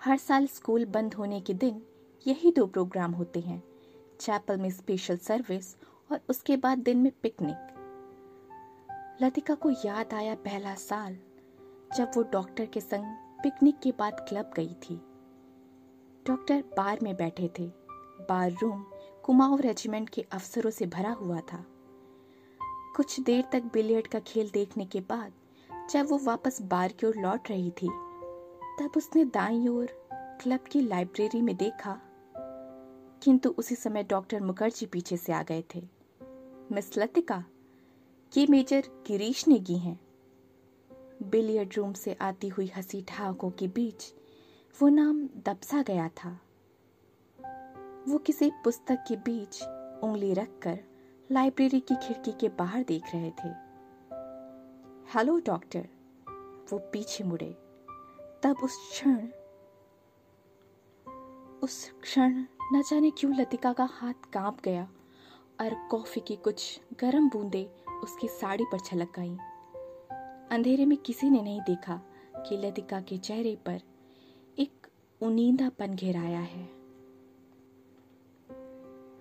हर 0.00 0.16
साल 0.16 0.46
स्कूल 0.46 0.84
बंद 0.84 1.14
होने 1.14 1.40
के 1.40 1.54
दिन 1.54 1.82
यही 2.26 2.52
दो 2.52 2.66
प्रोग्राम 2.66 3.12
होते 3.12 3.40
हैं, 3.40 3.62
चैपल 4.20 4.56
में 4.56 4.70
स्पेशल 4.70 5.16
सर्विस 5.16 5.76
और 6.12 6.20
उसके 6.28 6.56
बाद 6.56 6.78
दिन 6.78 6.98
में 6.98 7.12
पिकनिक। 7.22 7.74
लतिका 9.22 9.54
को 9.54 9.70
याद 9.70 10.14
आया 10.14 10.34
पहला 10.34 10.74
साल, 10.74 11.18
जब 11.96 12.10
वो 12.16 12.22
डॉक्टर 12.22 12.66
के 12.66 12.80
संग 12.80 13.04
पिकनिक 13.42 13.78
के 13.78 13.92
बाद 13.98 14.26
क्लब 14.28 14.52
गई 14.56 14.74
थी। 14.74 15.00
डॉक्टर 16.26 16.64
बार 16.76 16.98
में 17.02 17.16
बैठे 17.16 17.50
थे, 17.58 17.66
बार 18.28 18.50
रूम 18.62 18.84
कुमाऊं 19.28 19.60
रेजिमेंट 19.60 20.08
के 20.08 20.22
अफसरों 20.22 20.70
से 20.70 20.86
भरा 20.86 21.10
हुआ 21.10 21.40
था। 21.40 21.66
कुछ 22.96 23.20
देर 23.20 23.44
तक 23.52 23.62
बिलियर्ड 23.62 24.06
का 24.06 24.20
खेल 24.20 24.50
देखने 24.50 24.86
के 24.86 25.00
बाद, 25.00 25.32
जब 25.90 26.10
वो 26.10 26.18
वापस 26.18 26.62
बार 26.62 26.92
की 26.92 27.06
ओर 27.06 27.16
लौट 27.16 27.50
रही 27.50 27.70
थी, 27.70 27.88
तब 28.80 28.90
उसने 28.96 29.24
दाई 29.24 29.68
ओर 29.68 29.86
क्लब 30.12 30.60
की 30.60 30.80
लाइब्रेरी 30.80 31.42
में 31.42 31.56
देखा। 31.56 32.00
किंतु 33.22 33.54
उसी 33.58 33.74
समय 33.74 34.02
डॉक्टर 34.02 34.40
मुखर्जी 34.40 34.86
पीछे 34.86 35.16
से 35.16 35.32
आ 35.32 35.42
गए 35.42 35.64
थे। 35.74 35.88
मिस 36.72 36.98
लतिका, 36.98 37.44
ये 38.36 38.46
मेजर 38.50 38.84
गिरीश 39.06 39.48
नेगी 39.48 39.78
हैं। 39.78 40.00
बिलियर्ड 41.22 41.74
रूम 41.76 41.92
से 41.92 42.16
आती 42.20 42.48
हुई 42.48 42.66
हँसी 42.66 43.02
ठहाकों 43.02 43.50
के 43.50 43.68
बीच 43.68 44.14
वो 44.82 44.88
नाम 44.88 45.26
दबसा 45.26 45.82
गया 45.82 46.08
था। 46.08 46.40
वो 48.08 48.18
किसी 48.18 48.50
पुस्तक 48.50 49.04
के 49.08 49.16
बीच 49.16 49.62
उंगली 50.02 50.34
रखकर 50.34 50.80
लाइब्रेरी 51.32 51.80
की 51.80 51.94
खिड़की 51.94 52.32
के 52.32 52.48
बाहर 52.48 52.82
देख 52.82 53.02
रहे 53.14 53.30
थे। 53.30 53.48
हेलो, 55.14 55.40
डॉक्टर, 55.40 55.88
वो 56.72 56.78
पीछे 56.78 57.24
मुड़े। 57.24 57.50
तब 58.42 58.56
उस 58.64 58.90
क्षण 58.90 59.28
उस 61.62 61.92
क्षण 62.02 62.44
न 62.72 62.82
जाने 62.82 63.10
क्यों 63.10 63.40
लतिका 63.40 63.72
का 63.72 63.84
हाथ 63.84 64.14
काँप 64.32 64.60
गया 64.64 64.88
और 65.60 65.88
कॉफ़ी 65.88 66.20
की 66.20 66.36
कुछ 66.36 66.80
गर्म 67.00 67.28
बूंदें 67.28 67.98
उसकी 67.98 68.28
साड़ी 68.28 68.64
पर 68.64 68.78
छलक 68.78 69.18
गईं। 69.18 69.36
अंधेरे 70.50 70.86
में 70.86 70.98
किसी 70.98 71.30
ने 71.30 71.42
नहीं 71.42 71.60
देखा 71.60 72.00
कि 72.36 72.56
लतिका 72.56 73.00
के 73.00 73.18
चेहरे 73.18 73.56
पर 73.66 73.80
एक 74.58 74.86
उनींदापन 75.22 75.94
घेराया 75.94 76.40
है। 76.40 76.77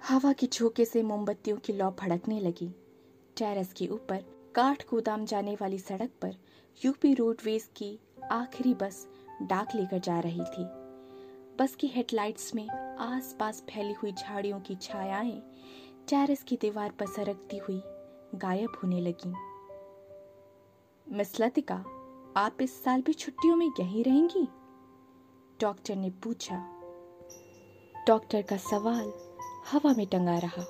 हवा 0.07 0.33
के 0.33 0.47
झोंके 0.47 0.85
से 0.85 1.03
मोमबत्तियों 1.03 1.57
की 1.57 1.73
लौ 1.73 1.91
भड़कने 1.91 2.39
लगी। 2.39 2.67
टेरेस 3.37 3.73
के 3.73 3.87
ऊपर 3.87 4.23
काठ 4.55 4.89
गोदाम 4.89 5.25
जाने 5.25 5.55
वाली 5.55 5.79
सड़क 5.79 6.11
पर 6.21 6.35
यूपी 6.85 7.13
रोडवेज़ 7.13 7.67
की 7.75 7.99
आखिरी 8.31 8.73
बस 8.73 9.07
डाक 9.41 9.75
लेकर 9.75 9.99
जा 9.99 10.19
रही 10.19 10.43
थी। 10.43 10.63
बस 11.59 11.75
की 11.79 11.87
हेडलाइट्स 11.87 12.55
में 12.55 12.69
आसपास 12.99 13.61
फैली 13.61 13.93
हुई 13.93 14.11
झाड़ियों 14.11 14.59
की 14.59 14.75
छायाएँ 14.75 15.41
टेरेस 16.09 16.43
की 16.43 16.55
दीवार 16.55 16.91
पर 16.91 17.05
सरकती 17.05 17.57
हुई 17.57 17.81
गायब 18.35 18.79
होने 18.83 19.01
लगी। 19.01 19.33
मिस 21.15 21.41
लतिका, 21.41 21.83
आप 22.37 22.57
इस 22.61 22.83
साल 22.83 23.01
भी 23.01 23.13
छुट्टियों 23.13 23.55
में 23.55 23.71
यहीं 23.79 24.03
रहेंगी? 24.03 24.47
डॉक्टर 25.61 25.95
ने 25.95 26.09
पूछा। 26.09 26.55
डॉक्टर 28.07 28.41
का 28.41 28.57
सवाल 28.57 29.26
हवा 29.71 29.93
में 29.93 30.07
टंगा 30.07 30.37
रहा। 30.37 30.65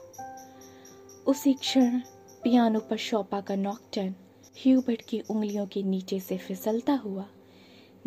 उसी 1.27 1.53
क्षण 1.53 1.99
पियानो 2.43 2.79
पर 2.79 2.97
शोपा 2.97 3.41
का 3.41 3.55
नॉकटन 3.55 4.15
ह्यूबर्ट 4.63 5.01
की 5.01 5.19
उंगलियों 5.19 5.65
के 5.67 5.83
नीचे 5.83 6.19
से 6.19 6.37
फिसलता 6.37 6.93
हुआ 6.93 7.25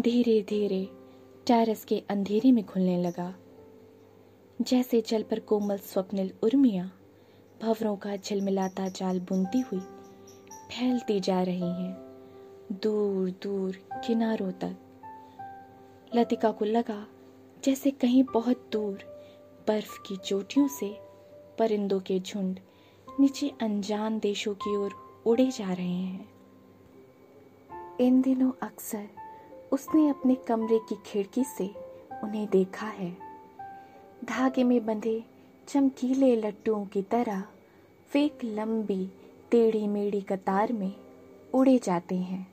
धीरे 0.01 0.43
धीरे 0.43 0.89
टेरेस 1.47 1.85
के 1.85 2.03
अंधेरे 2.11 2.53
में 2.53 2.65
खुलने 2.65 3.03
लगा। 3.03 3.35
जैसे 4.63 5.01
जल 5.01 5.23
पर 5.23 5.39
कोमल 5.39 5.77
स्वप्निल 5.77 6.33
उर्मिया, 6.43 6.91
भवरों 7.63 7.97
का 7.97 8.17
झिलमिलाता 8.17 8.89
जाल 8.89 9.21
बुनती 9.21 9.61
हुई 9.61 9.81
फैलती 10.71 11.21
जा 11.21 11.43
रही 11.43 11.71
हैं 11.83 11.95
दूर 12.73 13.31
दूर 13.31 13.77
किनारों 14.07 14.53
तक। 14.53 14.77
लतिका 16.15 16.51
को 16.51 16.65
लगा 16.65 17.07
जैसे 17.65 17.91
कहीं 17.91 18.25
बहुत 18.35 18.69
दूर 18.73 19.10
बर्फ़ 19.71 20.03
की 20.07 20.17
चोटियों 20.17 20.69
से 20.69 21.01
परिंदों 21.59 22.01
के 22.01 22.21
झुंड 22.21 22.61
नीचे 23.21 23.53
अनजान 23.63 24.19
देशों 24.19 24.55
की 24.55 24.77
ओर 24.77 25.23
उड़े 25.27 25.51
जा 25.51 25.73
रहे 25.73 25.93
हैं। 25.93 26.29
इन 28.01 28.23
दिनों 28.23 28.53
अक्सर 28.63 29.09
उसने 29.73 30.09
अपने 30.09 30.35
कमरे 30.35 30.79
की 30.79 30.95
खिड़की 31.07 31.45
से 31.45 31.67
उन्हें 32.25 32.49
देखा 32.51 32.87
है। 32.87 33.17
धागे 34.25 34.65
में 34.65 34.87
बंधे 34.87 35.25
चमकीले 35.69 36.37
लट्टुओं 36.37 36.87
की 36.87 37.03
तरह 37.03 37.45
एक 38.17 38.39
लंबी 38.45 39.11
टेढ़ी 39.51 39.87
मेढ़ी 39.87 40.21
कतार 40.21 40.73
में 40.73 40.93
उड़े 41.55 41.79
जाते 41.79 42.17
हैं। 42.17 42.53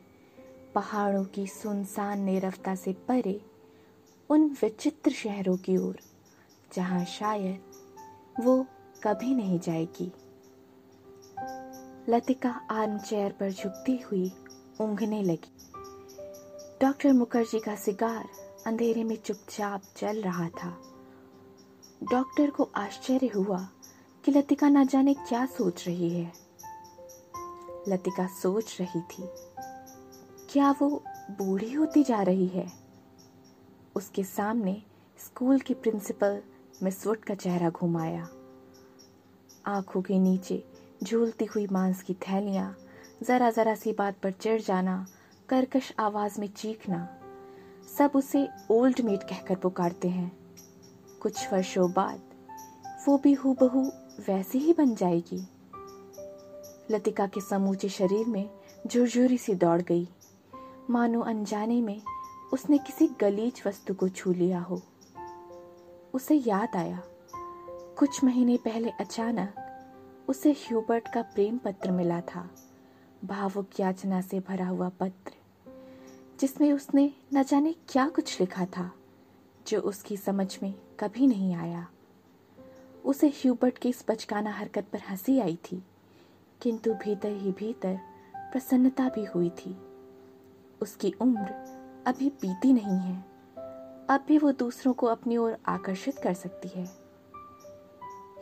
पहाड़ों 0.76 1.26
की 1.26 1.48
सुनसान 1.48 2.22
निरवता 2.22 2.76
से 2.76 2.94
परे 2.94 3.42
उन 4.30 4.58
विचित्र 4.62 5.12
शहरों 5.12 5.58
की 5.58 5.78
ओर 5.78 6.00
जहाँ 6.76 7.04
शायद 7.06 8.44
वो 8.44 8.66
कभी 9.04 9.34
नहीं 9.36 9.60
जाएगी। 9.60 10.12
लतिका 12.10 12.50
आर्म 12.72 12.98
चेयर 12.98 13.32
पर 13.32 13.52
झुकती 13.52 13.98
हुई 14.02 14.32
ऊँघने 14.82 15.22
लगी। 15.24 15.54
डॉक्टर 16.82 17.14
मुखर्जी 17.14 17.60
का 17.60 17.76
सिगार 17.76 18.30
अंधेरे 18.68 19.04
में 19.04 19.16
चुपचाप 19.16 19.82
जल 19.98 20.22
रहा 20.22 20.48
था। 20.50 20.70
डॉक्टर 22.12 22.50
को 22.50 22.70
आश्चर्य 22.76 23.28
हुआ 23.28 23.68
कि 24.24 24.32
लतिका 24.32 24.70
ना 24.70 24.84
जाने 24.84 25.14
क्या 25.14 25.46
सोच 25.46 25.88
रही 25.88 26.10
है। 26.10 26.32
लतिका 27.88 28.28
सोच 28.28 28.78
रही 28.82 29.02
थी, 29.02 29.24
क्या 30.52 30.72
वो 30.72 30.90
बूढ़ी 31.32 31.72
होती 31.74 32.04
जा 32.04 32.22
रही 32.22 32.48
है? 32.48 32.68
उसके 33.96 34.24
सामने 34.24 34.82
स्कूल 35.20 35.60
की 35.60 35.74
प्रिंसिपल 35.74 36.42
मिस 36.84 37.08
वुड 37.08 37.18
का 37.18 37.34
चेहरा 37.34 37.70
घुमाया 37.70 38.30
आँखों 39.66 40.02
के 40.02 40.20
नीचे 40.20 40.64
झूलती 41.04 41.46
हुई 41.46 41.68
मांस 41.72 42.02
की 42.02 42.14
थैलियाँ, 42.14 42.78
जरा 43.24 43.52
जरा 43.52 43.76
सी 43.76 43.94
बात 43.94 44.18
पर 44.24 44.32
चिढ़ 44.32 44.62
जाना, 44.62 45.08
कर्कश 45.50 45.94
आवाज़ 46.00 46.40
में 46.42 46.48
चीखना, 46.48 47.20
सब 47.98 48.12
उसे 48.16 48.48
ओल्ड 48.72 49.02
मेड 49.02 49.24
कहकर 49.24 49.56
पुकारते 49.56 50.08
हैं। 50.08 50.38
कुछ 51.22 51.54
वर्षों 51.54 51.92
बाद 51.92 52.22
वो 53.08 53.18
भी 53.18 53.34
हूबहू 53.34 53.82
वैसी 54.28 54.60
ही 54.60 54.74
बन 54.74 54.96
जाएगी। 54.96 55.48
लतिका 56.92 57.28
के 57.28 57.42
समूचे 57.42 57.90
शरीर 57.90 58.28
में 58.28 58.50
झुरझुरी 58.88 59.38
सी 59.38 59.56
दौड़ 59.56 59.82
गई। 59.82 60.10
मानो 60.90 61.22
अनजाने 61.22 61.82
में 61.82 62.02
उसने 62.54 62.78
किसी 62.78 63.08
गलीज 63.22 63.64
वस्तु 63.68 63.94
को 63.94 64.10
छू 64.10 64.34
लिया 64.34 64.60
हो। 64.60 64.82
उसे 66.14 66.36
याद 66.36 66.76
आया। 66.76 67.02
कुछ 68.00 68.24
महीने 68.24 68.58
पहले 68.58 68.90
अचानक 68.90 69.64
उसे 70.30 70.52
ह्यूबर्ट 70.52 71.08
का 71.14 71.22
प्रेम 71.22 71.58
पत्र 71.58 71.92
मिला 71.92 72.22
था, 72.22 72.50
भावुक 73.26 73.80
याचना 73.80 74.22
से 74.22 74.40
भरा 74.40 74.68
हुआ 74.68 74.90
पत्र, 74.90 75.32
जिसमें 76.40 76.74
उसने 76.74 77.12
न 77.34 77.44
जाने 77.44 77.76
क्या 77.90 78.08
कुछ 78.10 78.40
लिखा 78.40 78.66
था, 78.66 78.92
जो 79.68 79.80
उसकी 79.80 80.18
समझ 80.18 80.58
में 80.64 80.74
कभी 81.00 81.28
नहीं 81.28 81.56
आया। 81.56 81.88
उसे 83.06 83.28
ह्यूबर्ट 83.28 83.78
की 83.78 83.90
इस 83.90 84.06
बचकाना 84.10 84.52
हरकत 84.52 84.88
पर 84.94 85.00
हँसी 85.10 85.40
आई 85.40 85.56
थी, 85.56 85.84
किंतु 86.62 86.94
भीतर 86.94 87.32
ही 87.32 87.52
भीतर 87.52 88.00
प्रसन्नता 88.52 89.10
भी 89.10 89.26
हुई 89.26 89.50
थी। 89.50 89.78
उसकी 90.82 91.14
उम्र 91.22 91.54
अभी 92.08 92.30
बीती 92.30 92.74
नहीं 92.74 93.00
है। 93.00 93.24
अब 94.10 94.24
भी 94.28 94.38
वो 94.38 94.52
दूसरों 94.52 94.94
को 94.94 95.08
अपनी 95.08 95.38
ओर 95.38 95.58
आकर्षित 95.68 96.20
कर 96.20 96.34
सकती 96.34 96.68
है। 96.68 96.86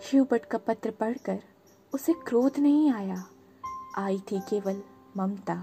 ह्यूबर्ट 0.01 0.45
का 0.45 0.57
पत्र 0.57 0.91
पढ़कर 0.91 1.39
उसे 1.93 2.13
क्रोध 2.27 2.59
नहीं 2.59 2.91
आया। 2.91 3.23
आई 3.97 4.19
थी 4.19 4.39
केवल 4.39 4.81
ममता। 5.17 5.55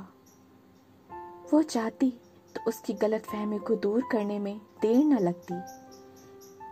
वो 1.53 1.63
चाहती 1.63 2.11
तो 2.55 2.61
उसकी 2.69 2.93
गलत 2.93 3.23
फहमी 3.23 3.59
को 3.59 3.77
दूर 3.77 4.03
करने 4.13 4.39
में 4.39 4.61
देर 4.83 5.05
न 5.05 5.19
लगती, 5.19 5.55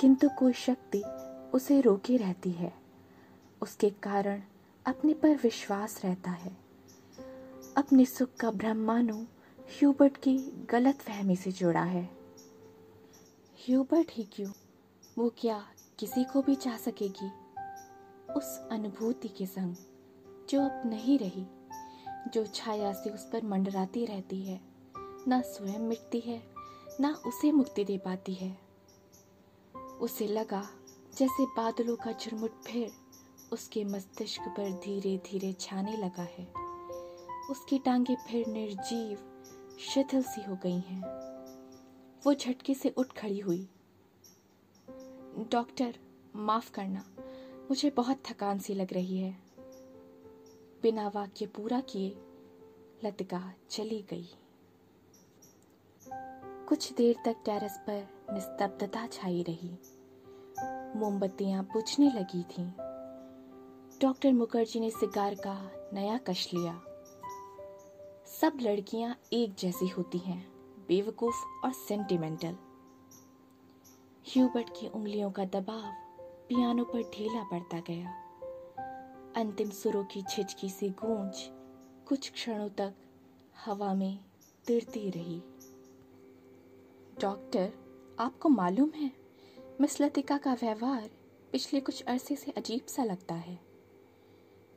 किंतु 0.00 0.28
कोई 0.28 0.52
शक्ति 0.52 1.02
उसे 1.54 1.80
रोके 1.80 2.16
रहती 2.16 2.50
है। 2.50 2.72
उसके 3.62 3.90
कारण 3.90 4.42
अपने 4.86 5.14
पर 5.14 5.36
विश्वास 5.42 6.00
रहता 6.04 6.30
है। 6.30 6.56
अपने 7.76 8.04
सुख 8.04 8.34
का 8.40 8.50
भ्रम 8.50 8.76
मानो 8.76 9.26
ह्यूबर्ट 9.58 10.16
की 10.16 10.38
गलत 10.70 10.94
फहमी 10.94 11.36
से 11.36 11.52
जुड़ा 11.52 11.82
है। 11.82 12.19
ह्यूबर्ट 13.66 14.10
ही 14.10 14.24
क्यों 14.24 14.50
वो 15.18 15.34
क्या 15.38 15.66
किसी 15.98 16.24
को 16.24 16.42
भी 16.42 16.54
चाह 16.54 16.76
सकेगी? 16.76 17.30
उस 18.32 18.68
अनुभूति 18.72 19.28
के 19.28 19.46
संग, 19.46 19.74
जो 20.50 20.60
अब 20.60 20.82
नहीं 20.86 21.18
रही, 21.18 21.46
जो 22.30 22.46
छाया 22.46 22.92
से 22.92 23.10
उस 23.10 23.24
पर 23.24 23.44
मंडराती 23.44 24.06
रहती 24.06 24.42
है, 24.42 24.60
ना 25.28 25.40
स्वयं 25.40 25.78
मिटती 25.78 26.20
है, 26.20 26.42
ना 27.00 27.22
उसे 27.26 27.52
मुक्ति 27.52 27.84
दे 27.84 27.98
पाती 27.98 28.34
है। 28.34 28.58
उसे 30.00 30.26
लगा, 30.26 30.68
जैसे 31.18 31.46
बादलों 31.46 31.96
का 31.96 32.12
झुरमुट 32.12 32.62
फिर 32.62 32.92
उसके 33.52 33.84
मस्तिष्क 33.84 34.42
पर 34.42 34.70
धीरे 34.70 35.18
धीरे 35.18 35.52
छाने 35.52 35.96
लगा 35.96 36.22
है। 36.22 36.52
उसकी 37.50 37.78
टांगे 37.78 38.16
फिर 38.16 38.46
निर्जीव, 38.46 39.18
शिथिल 39.80 40.22
सी 40.22 40.42
हो 40.42 40.58
गई 40.62 40.80
हैं। 40.80 41.29
वो 42.26 42.34
झटके 42.34 42.74
से 42.74 42.90
उठ 42.90 43.12
खड़ी 43.12 43.38
हुई। 43.38 43.68
डॉक्टर, 45.52 45.96
माफ़ 46.36 46.72
करना, 46.72 47.04
मुझे 47.70 47.90
बहुत 47.90 48.22
थकान 48.30 48.58
सी 48.58 48.74
लग 48.74 48.92
रही 48.92 49.18
है। 49.18 49.38
बिना 50.82 51.08
वाक्य 51.08 51.46
पूरा 51.46 51.80
किए, 51.80 52.16
लतिका 53.04 53.52
चली 53.70 54.04
गई। 54.10 54.28
कुछ 56.68 56.92
देर 56.92 57.16
तक 57.24 57.36
टेरेस 57.44 57.78
पर 57.78 58.08
निस्तब्धता 58.32 59.06
छाई 59.06 59.42
रही। 59.42 59.70
मोमबत्तियाँ 60.98 61.64
बुझने 61.64 62.06
लगी 62.06 62.42
थीं। 62.42 62.72
डॉक्टर 64.00 64.32
मुखर्जी 64.32 64.80
ने 64.80 64.90
सिगार 64.90 65.34
का 65.34 65.70
नया 65.92 66.18
कश 66.18 66.54
लिया। 66.54 66.82
सब 68.26 68.58
लड़कियाँ 68.60 69.20
एक 69.32 69.54
जैसी 69.54 69.88
होती 69.88 70.18
हैं। 70.18 70.49
बेवकूफ़ 70.90 71.36
और 71.64 71.72
सेंटिमेंटल 71.72 72.56
ह्यूबर्ट 74.26 74.68
की 74.68 74.88
उंगलियों 74.88 75.30
का 75.30 75.44
दबाव 75.44 75.92
पियानो 76.48 76.84
पर 76.84 77.02
ढीला 77.02 77.42
पड़ता 77.42 77.80
गया। 77.80 78.10
अंतिम 79.36 79.70
सुरों 79.70 80.04
की 80.04 80.22
छिचकी 80.22 80.70
सी 80.70 80.88
गूंज 80.88 81.32
कुछ 82.08 82.32
क्षणों 82.32 82.68
तक 82.68 82.94
हवा 83.64 83.94
में 83.94 84.24
तिरती 84.66 85.10
रही। 85.10 85.42
डॉक्टर 87.20 87.72
आपको 88.20 88.48
मालूम 88.48 88.90
है, 88.90 89.12
मिस 89.80 90.00
लतिका 90.00 90.38
का 90.38 90.54
व्यवहार 90.54 91.10
पिछले 91.52 91.80
कुछ 91.80 92.02
अरसे 92.02 92.36
से 92.36 92.50
अजीब 92.50 92.86
सा 92.86 93.04
लगता 93.04 93.34
है। 93.34 93.58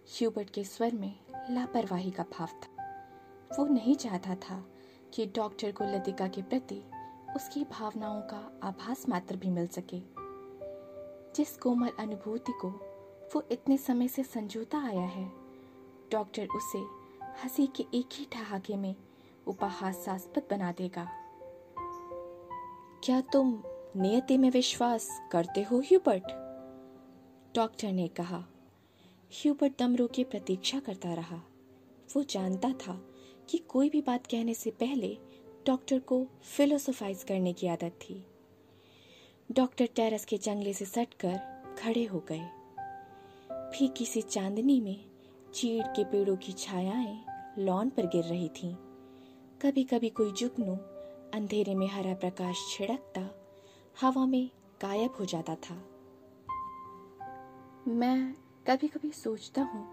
ह्यूबर्ट 0.07 0.49
के 0.49 0.63
स्वर 0.63 0.93
में 0.93 1.19
लापरवाही 1.49 2.11
का 2.11 2.23
भाव 2.23 2.47
था। 2.47 2.73
वो 3.59 3.65
नहीं 3.65 3.95
चाहता 3.95 4.35
था 4.35 4.69
कि 5.13 5.25
डॉक्टर 5.25 5.71
को 5.71 5.83
लतिका 5.83 6.27
के 6.27 6.41
प्रति 6.41 6.81
उसकी 7.35 7.63
भावनाओं 7.63 8.21
का 8.21 8.59
आभास 8.63 9.09
मात्र 9.09 9.35
भी 9.35 9.49
मिल 9.49 9.67
सके। 9.67 9.99
जिस 11.33 11.57
कोमल 11.57 11.89
अनुभूति 11.99 12.51
को 12.51 12.69
वो 13.35 13.43
इतने 13.51 13.77
समय 13.77 14.07
से 14.07 14.23
संजोता 14.23 14.77
आया 14.77 15.05
है, 15.05 15.31
डॉक्टर 16.11 16.47
उसे 16.47 16.77
हँसी 17.25 17.67
के 17.67 17.85
एक 17.93 18.09
ही 18.13 18.27
ठहाके 18.31 18.75
में 18.75 18.95
उपहासास्पद 19.47 20.43
बना 20.49 20.71
देगा। 20.71 21.07
क्या 23.03 23.21
तुम 23.21 23.63
नियति 23.95 24.37
में 24.37 24.51
विश्वास 24.51 25.21
करते 25.31 25.63
हो, 25.63 25.79
ह्यूबर्ट? 25.79 26.23
डॉक्टर 27.55 27.91
ने 27.91 28.07
कहा। 28.07 28.45
ह्यूबर्ट 29.31 29.73
दम 29.79 29.95
रोके 29.95 30.23
प्रतीक्षा 30.23 30.79
करता 30.79 31.13
रहा। 31.13 31.41
वो 32.15 32.23
जानता 32.23 32.69
था 32.69 33.12
कि 33.49 33.57
कोई 33.57 33.89
भी 33.89 34.01
बात 34.01 34.27
कहने 34.27 34.53
से 34.53 34.71
पहले 34.71 35.17
डॉक्टर 35.67 35.99
को 35.99 36.25
फिलोसोफाइज 36.43 37.23
करने 37.23 37.53
की 37.53 37.67
आदत 37.67 37.99
थी। 38.01 38.23
डॉक्टर 39.49 39.89
टेरेस 39.95 40.25
के 40.25 40.37
जंगले 40.37 40.73
से 40.73 40.85
सटकर 40.85 41.37
खड़े 41.79 42.03
हो 42.05 42.23
गए। 42.31 42.41
फीकी 43.77 44.05
सी 44.05 44.21
चांदनी 44.21 44.79
में 44.81 45.05
चीड़ 45.53 45.85
के 45.85 46.03
पेड़ों 46.03 46.35
की 46.35 46.51
छायाएँ 46.51 47.23
लॉन 47.59 47.89
पर 47.89 48.07
गिर 48.07 48.23
रही 48.23 48.49
थीं। 48.49 48.73
कभी 49.61 49.83
कभी 49.83 50.09
कोई 50.09 50.31
जुगनू 50.31 50.75
अंधेरे 51.33 51.75
में 51.75 51.87
हरा 51.87 52.13
प्रकाश 52.13 52.65
छिड़कता 52.69 53.29
हवा 54.01 54.25
में 54.25 54.49
गायब 54.81 55.15
हो 55.19 55.25
जाता 55.25 55.55
था। 55.55 55.75
मैं 57.87 58.33
कभी 58.67 58.87
कभी 58.87 59.11
सोचता 59.11 59.61
हूँ, 59.61 59.85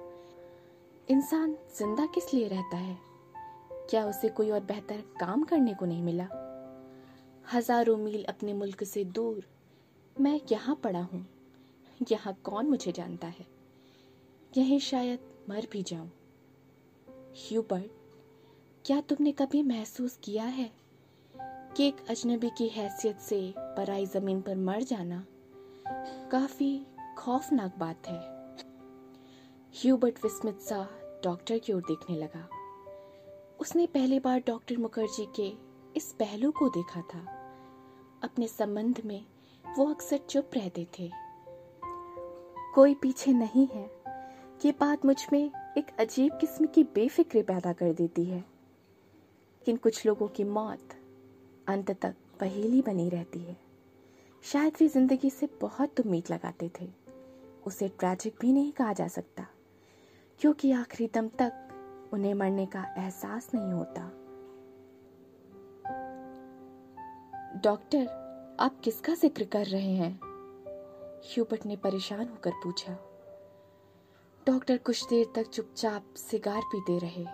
इंसान 1.11 1.57
ज़िंदा 1.79 2.07
किस 2.07 2.35
लिए 2.35 2.49
रहता 2.49 2.77
है? 2.77 3.10
क्या 3.91 4.05
उसे 4.07 4.29
कोई 4.29 4.51
और 4.51 4.61
बेहतर 4.61 5.03
काम 5.21 5.43
करने 5.43 5.75
को 5.75 5.87
नहीं 5.87 6.03
मिला? 6.03 6.29
हज़ारों 7.55 7.97
मील 7.97 8.25
अपने 8.25 8.53
मुल्क 8.55 8.85
से 8.85 9.05
दूर 9.05 9.47
मैं 10.17 10.41
यहाँ 10.53 10.75
पड़ा 10.85 11.01
हूँ। 11.03 11.27
यहाँ 12.11 12.35
कौन 12.45 12.67
मुझे 12.67 12.93
जानता 12.93 13.27
है? 13.27 13.47
यही 14.57 14.79
शायद 14.81 15.19
मर 15.51 15.67
भी 15.73 15.83
जाऊँ। 15.83 16.11
ह्यूबर्ट, 17.39 17.91
क्या 18.85 19.01
तुमने 19.01 19.33
कभी 19.33 19.63
महसूस 19.63 20.19
किया 20.25 20.45
है 20.45 20.71
कि 21.77 21.87
एक 21.89 21.97
अजनबी 22.11 22.51
की 22.59 22.69
हैसियत 22.69 23.19
से 23.21 23.43
पराई 23.59 24.07
ज़मीन 24.07 24.41
पर 24.41 24.57
मर 24.57 24.83
जाना 24.83 25.25
काफ़ी 26.31 26.87
खौफनाक 27.19 27.79
बात 27.79 28.07
है? 28.07 28.21
ह्यूबर्ट 29.75 30.25
विस्मित 30.25 30.61
सा 30.61 30.89
डॉक्टर 31.25 31.59
की 31.59 31.73
ओर 31.73 31.81
देखने 31.81 32.17
लगा। 32.17 32.49
उसने 33.61 33.87
पहली 33.87 34.19
बार 34.21 34.43
डॉक्टर 34.47 34.77
मुखर्जी 34.77 35.27
के 35.37 35.53
इस 35.97 36.13
पहलू 36.13 36.51
को 36.51 36.69
देखा 36.69 37.01
था। 37.01 37.19
अपने 38.25 38.47
संबंध 38.49 39.01
में 39.05 39.25
वो 39.65 39.87
अक्सर 39.87 40.19
चुप 40.19 40.51
रहते 40.55 40.87
थे। 40.99 41.11
कोई 42.75 42.95
पीछे 42.95 43.33
नहीं 43.33 43.67
है। 43.67 43.85
ये 44.65 44.73
बात 44.81 45.05
मुझमें 45.05 45.51
एक 45.79 45.91
अजीब 45.99 46.39
किस्म 46.41 46.67
की 46.67 46.85
बेफिक्री 46.85 47.43
पैदा 47.43 47.73
कर 47.73 47.93
देती 47.93 48.25
है। 48.25 48.45
किन 49.67 49.77
कुछ 49.77 50.05
लोगों 50.07 50.29
की 50.29 50.45
मौत 50.45 50.97
अंत 51.69 51.91
तक 52.03 52.15
पहेली 52.41 52.83
बनी 52.83 53.09
रहती 53.09 53.39
है। 53.39 53.57
शायद 54.45 54.77
वे 54.81 54.89
ज़िंदगी 54.89 55.31
से 55.31 55.49
बहुत 55.61 56.01
उम्मीद 56.01 56.31
लगाते 56.31 56.71
थे। 56.81 56.89
उसे 57.67 57.89
ट्रैजिक 57.91 58.37
भी 58.41 58.53
नहीं 58.53 58.73
कहा 58.73 58.93
जा 58.93 59.09
सकता, 59.09 59.47
क्योंकि 60.41 60.73
आखिरी 60.73 61.11
दम 61.15 61.29
तक 61.39 61.67
उन्हें 62.13 62.35
मरने 62.35 62.67
का 62.67 62.95
एहसास 62.99 63.51
नहीं 63.55 63.73
होता। 63.73 64.01
डॉक्टर, 67.61 68.07
आप 68.61 68.81
किसका 68.85 69.15
ज़िक्र 69.15 69.45
कर 69.45 69.67
रहे 69.67 69.95
हैं? 69.95 70.21
ह्यूबर्ट 71.25 71.67
ने 71.67 71.77
परेशान 71.77 72.29
होकर 72.29 72.51
पूछा। 72.51 72.93
डॉक्टर 74.47 74.77
कुछ 74.77 75.09
देर 75.09 75.33
तक 75.35 75.49
चुपचाप 75.49 76.15
सिगार 76.17 76.61
पीते 76.61 76.99
रहे। 76.99 77.25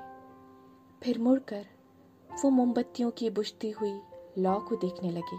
फिर 1.02 1.18
मुड़कर 1.18 1.66
वो 2.44 2.50
मोमबत्तियों 2.50 3.10
की 3.10 3.30
बुझती 3.30 3.70
हुई 3.70 4.00
लौ 4.38 4.58
को 4.60 4.76
देखने 4.76 5.10
लगे। 5.10 5.38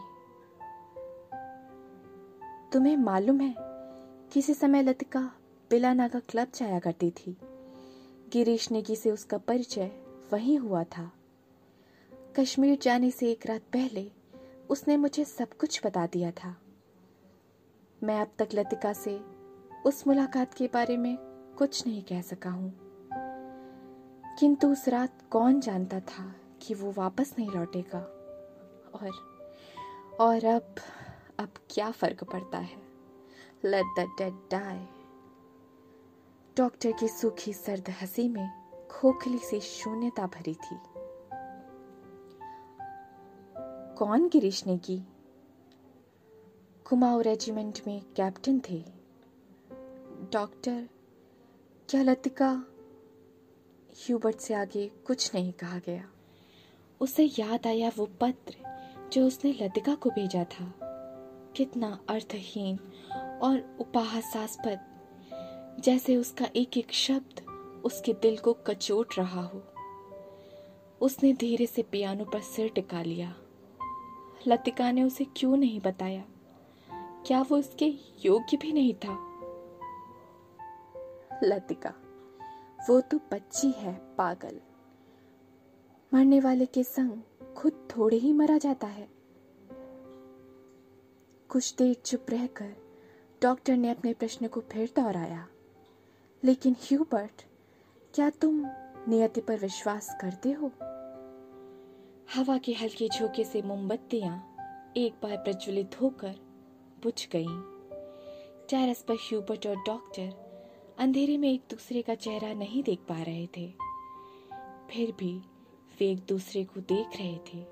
तुम्हें 2.72 2.98
मालूम 2.98 3.42
है, 3.42 3.56
किसी 4.34 4.54
समय 4.54 4.84
लतिका 4.84 5.22
बिलानागा 5.70 6.20
क्लब 6.20 6.48
जाया 6.56 6.80
करती 6.80 7.12
थी। 7.12 7.38
गिरीश 8.34 8.72
नेगी 8.72 8.96
से 8.96 9.12
उसका 9.12 9.38
परिचय 9.38 9.92
वहीं 10.34 10.60
हुआ 10.60 10.84
था। 10.84 11.12
कश्मीर 12.36 12.80
जाने 12.82 13.12
से 13.12 13.32
एक 13.32 13.46
रात 13.46 13.62
पहले 13.62 14.12
उसने 14.70 14.98
मुझे 14.98 15.26
सब 15.26 15.54
कुछ 15.54 15.86
बता 15.86 16.08
दिया 16.08 16.32
था। 16.32 16.62
मैं 18.04 18.22
अब 18.22 18.28
तक 18.40 18.50
लतिका 18.54 18.94
से 18.94 19.22
उस 19.86 20.08
मुलाकात 20.08 20.54
के 20.54 20.68
बारे 20.68 20.98
में 20.98 21.18
कुछ 21.58 21.88
नहीं 21.88 22.04
कह 22.04 22.22
सका 22.22 22.50
हूँ। 22.50 22.80
किंतु 24.40 24.72
उस 24.72 24.88
रात 24.88 25.22
कौन 25.32 25.60
जानता 25.60 26.00
था 26.00 26.36
कि 26.62 26.74
वो 26.74 26.92
वापस 26.92 27.36
नहीं 27.40 27.50
लौटेगा? 27.50 28.00
और 28.94 29.12
और 30.20 30.46
अब 30.46 30.76
अब 31.40 31.50
क्या 31.70 31.92
फ़र्क 31.92 32.24
पड़ता 32.24 32.58
है? 32.58 32.78
Let 33.66 33.86
the 34.00 34.00
dead 34.00 34.34
die 34.34 34.88
doctor 36.58 36.92
की 36.92 37.08
सूखी 37.08 37.54
सर्द 37.54 37.90
हँसी 37.90 38.30
में 38.30 38.50
खोखली 38.88 39.38
सी 39.38 39.60
शून्यता 39.60 40.28
भरी 40.28 40.54
थी। 40.54 40.78
कौन 43.98 44.30
गिरीश 44.30 44.68
ने 44.68 44.78
की? 44.78 45.02
कुमाऊं 46.86 47.24
रेजिमेंट 47.24 47.80
में 47.88 48.02
कैप्टन 48.02 48.62
थे। 48.70 48.86
डॉक्टर 50.34 50.90
क्या 51.90 52.02
लतिका 52.02 52.66
ह्यूबर्ट 53.92 54.40
से 54.40 54.54
आगे 54.54 54.88
कुछ 54.88 55.36
नहीं 55.36 55.54
कहा 55.54 55.80
गया। 55.80 56.10
उसे 57.02 57.24
याद 57.40 57.68
आया 57.68 57.92
वो 57.98 58.06
पत्र 58.06 58.56
जो 59.14 59.28
उसने 59.28 59.54
लतिका 59.62 59.96
को 59.96 60.10
भेजा 60.10 60.44
था। 60.44 60.74
कितना 61.56 62.00
अर्थहीन 62.10 62.80
और 63.44 63.78
उपहासास्पद 63.80 64.97
जैसे 65.80 66.16
उसका 66.16 66.48
एक 66.56 66.78
एक 66.78 66.92
शब्द 66.92 67.42
उसके 67.86 68.14
दिल 68.14 68.38
को 68.38 68.54
कचोट 68.54 69.08
रहा 69.18 69.42
हो। 69.42 69.64
उसने 71.02 71.34
धीरे 71.34 71.66
से 71.66 71.84
पियानो 71.84 72.26
पर 72.26 72.42
सिर 72.42 72.70
टिका 72.70 73.04
लिया। 73.04 73.36
लतिका 74.48 74.92
ने 74.92 75.04
उसे 75.04 75.26
क्यों 75.26 75.58
नहीं 75.58 75.80
बताया? 75.80 76.24
क्या 77.28 77.42
वो 77.42 77.58
उसके 77.58 77.86
योग्य 78.26 78.58
भी 78.58 78.72
नहीं 78.74 78.94
था? 78.94 79.28
लतिका, 81.44 81.94
वो 82.90 83.02
तो 83.02 83.18
बच्ची 83.18 83.72
है, 83.72 84.16
पागल। 84.16 84.60
मरने 86.14 86.40
वाले 86.40 86.66
के 86.66 86.84
संग 86.84 87.22
खुद 87.58 87.88
थोड़े 87.98 88.18
ही 88.18 88.34
मरा 88.34 88.58
जाता 88.58 88.88
है। 88.88 89.10
कुछ 91.50 91.76
देर 91.76 91.94
चुप 91.94 92.26
रहकर 92.30 92.76
डॉक्टर 93.42 93.78
ने 93.78 93.90
अपने 93.90 94.14
प्रश्न 94.14 94.48
को 94.48 94.60
फिर 94.60 94.94
दोहराया। 94.96 95.48
लेकिन 96.44 96.76
ह्यूबर्ट, 96.80 97.46
क्या 98.14 98.30
तुम 98.30 98.66
नियति 99.08 99.42
पर 99.42 99.58
विश्वास 99.58 100.18
करते 100.22 100.52
हो? 100.52 100.72
हवा 102.36 102.58
के 102.58 102.74
हल्के 102.74 103.10
झोंके 103.10 103.44
से 103.44 103.62
मोमबत्तियाँ 103.62 104.56
एक 104.98 105.14
बार 105.24 105.38
प्रज्वलित 105.38 106.02
होकर 106.02 106.36
बुझ 107.04 107.28
गईं। 107.32 107.62
टेरेस 108.70 109.02
पर 109.02 109.14
ह्यूबर्ट 109.14 109.68
और 109.68 109.76
डॉक्टर 109.76 110.34
अंधेरे 110.98 111.38
में 111.38 111.54
एक 111.54 111.62
दूसरे 111.70 112.02
का 112.02 112.16
चेहरा 112.16 112.54
नहीं 112.54 112.84
देख 112.84 113.00
पा 113.00 113.22
रहे 113.22 113.48
थे। 113.48 113.74
फिर 114.92 115.12
भी 115.12 115.38
वे 116.00 116.12
एक 116.12 116.20
दूसरे 116.20 116.64
को 116.64 116.80
देख 116.80 117.08
रहे 117.08 117.38
थे। 117.38 117.66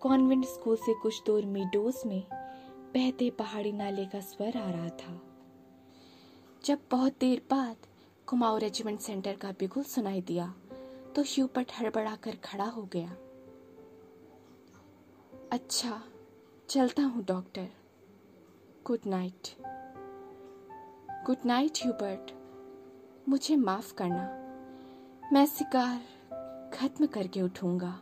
कॉन्वेंट 0.00 0.44
स्कूल 0.44 0.76
से 0.76 0.94
कुछ 0.94 1.22
दूर 1.26 1.44
मीडोज 1.44 1.96
में 2.06 2.22
बहते 2.94 3.30
पहाड़ी 3.30 3.72
नाले 3.72 4.06
का 4.06 4.20
स्वर 4.20 4.58
आ 4.58 4.70
रहा 4.70 4.88
था। 4.88 5.27
जब 6.64 6.78
बहुत 6.90 7.14
देर 7.20 7.42
बाद 7.50 7.76
कुमाऊं 8.26 8.60
रेजिमेंट 8.60 9.00
सेंटर 9.00 9.36
का 9.36 9.50
बिगुल 9.50 9.82
सुनाई 9.82 10.20
दिया 10.20 10.54
तो 11.16 11.22
ह्यूपट 11.22 11.66
हड़बड़ाकर 11.78 12.36
खड़ा 12.44 12.64
हो 12.64 12.82
गया। 12.92 13.08
अच्छा 15.52 16.02
चलता 16.68 17.02
हूँ, 17.02 17.24
doctor. 17.24 17.68
Good 18.86 18.98
night. 19.06 19.48
Good 21.26 21.36
night 21.46 21.78
Hubert 21.82 22.32
मुझे 23.28 23.56
माफ़ 23.56 23.94
करना। 23.94 24.26
मैं 25.32 25.46
शिकार 25.46 26.70
खत्म 26.74 27.06
करके 27.06 27.42
उठूँगा। 27.42 28.00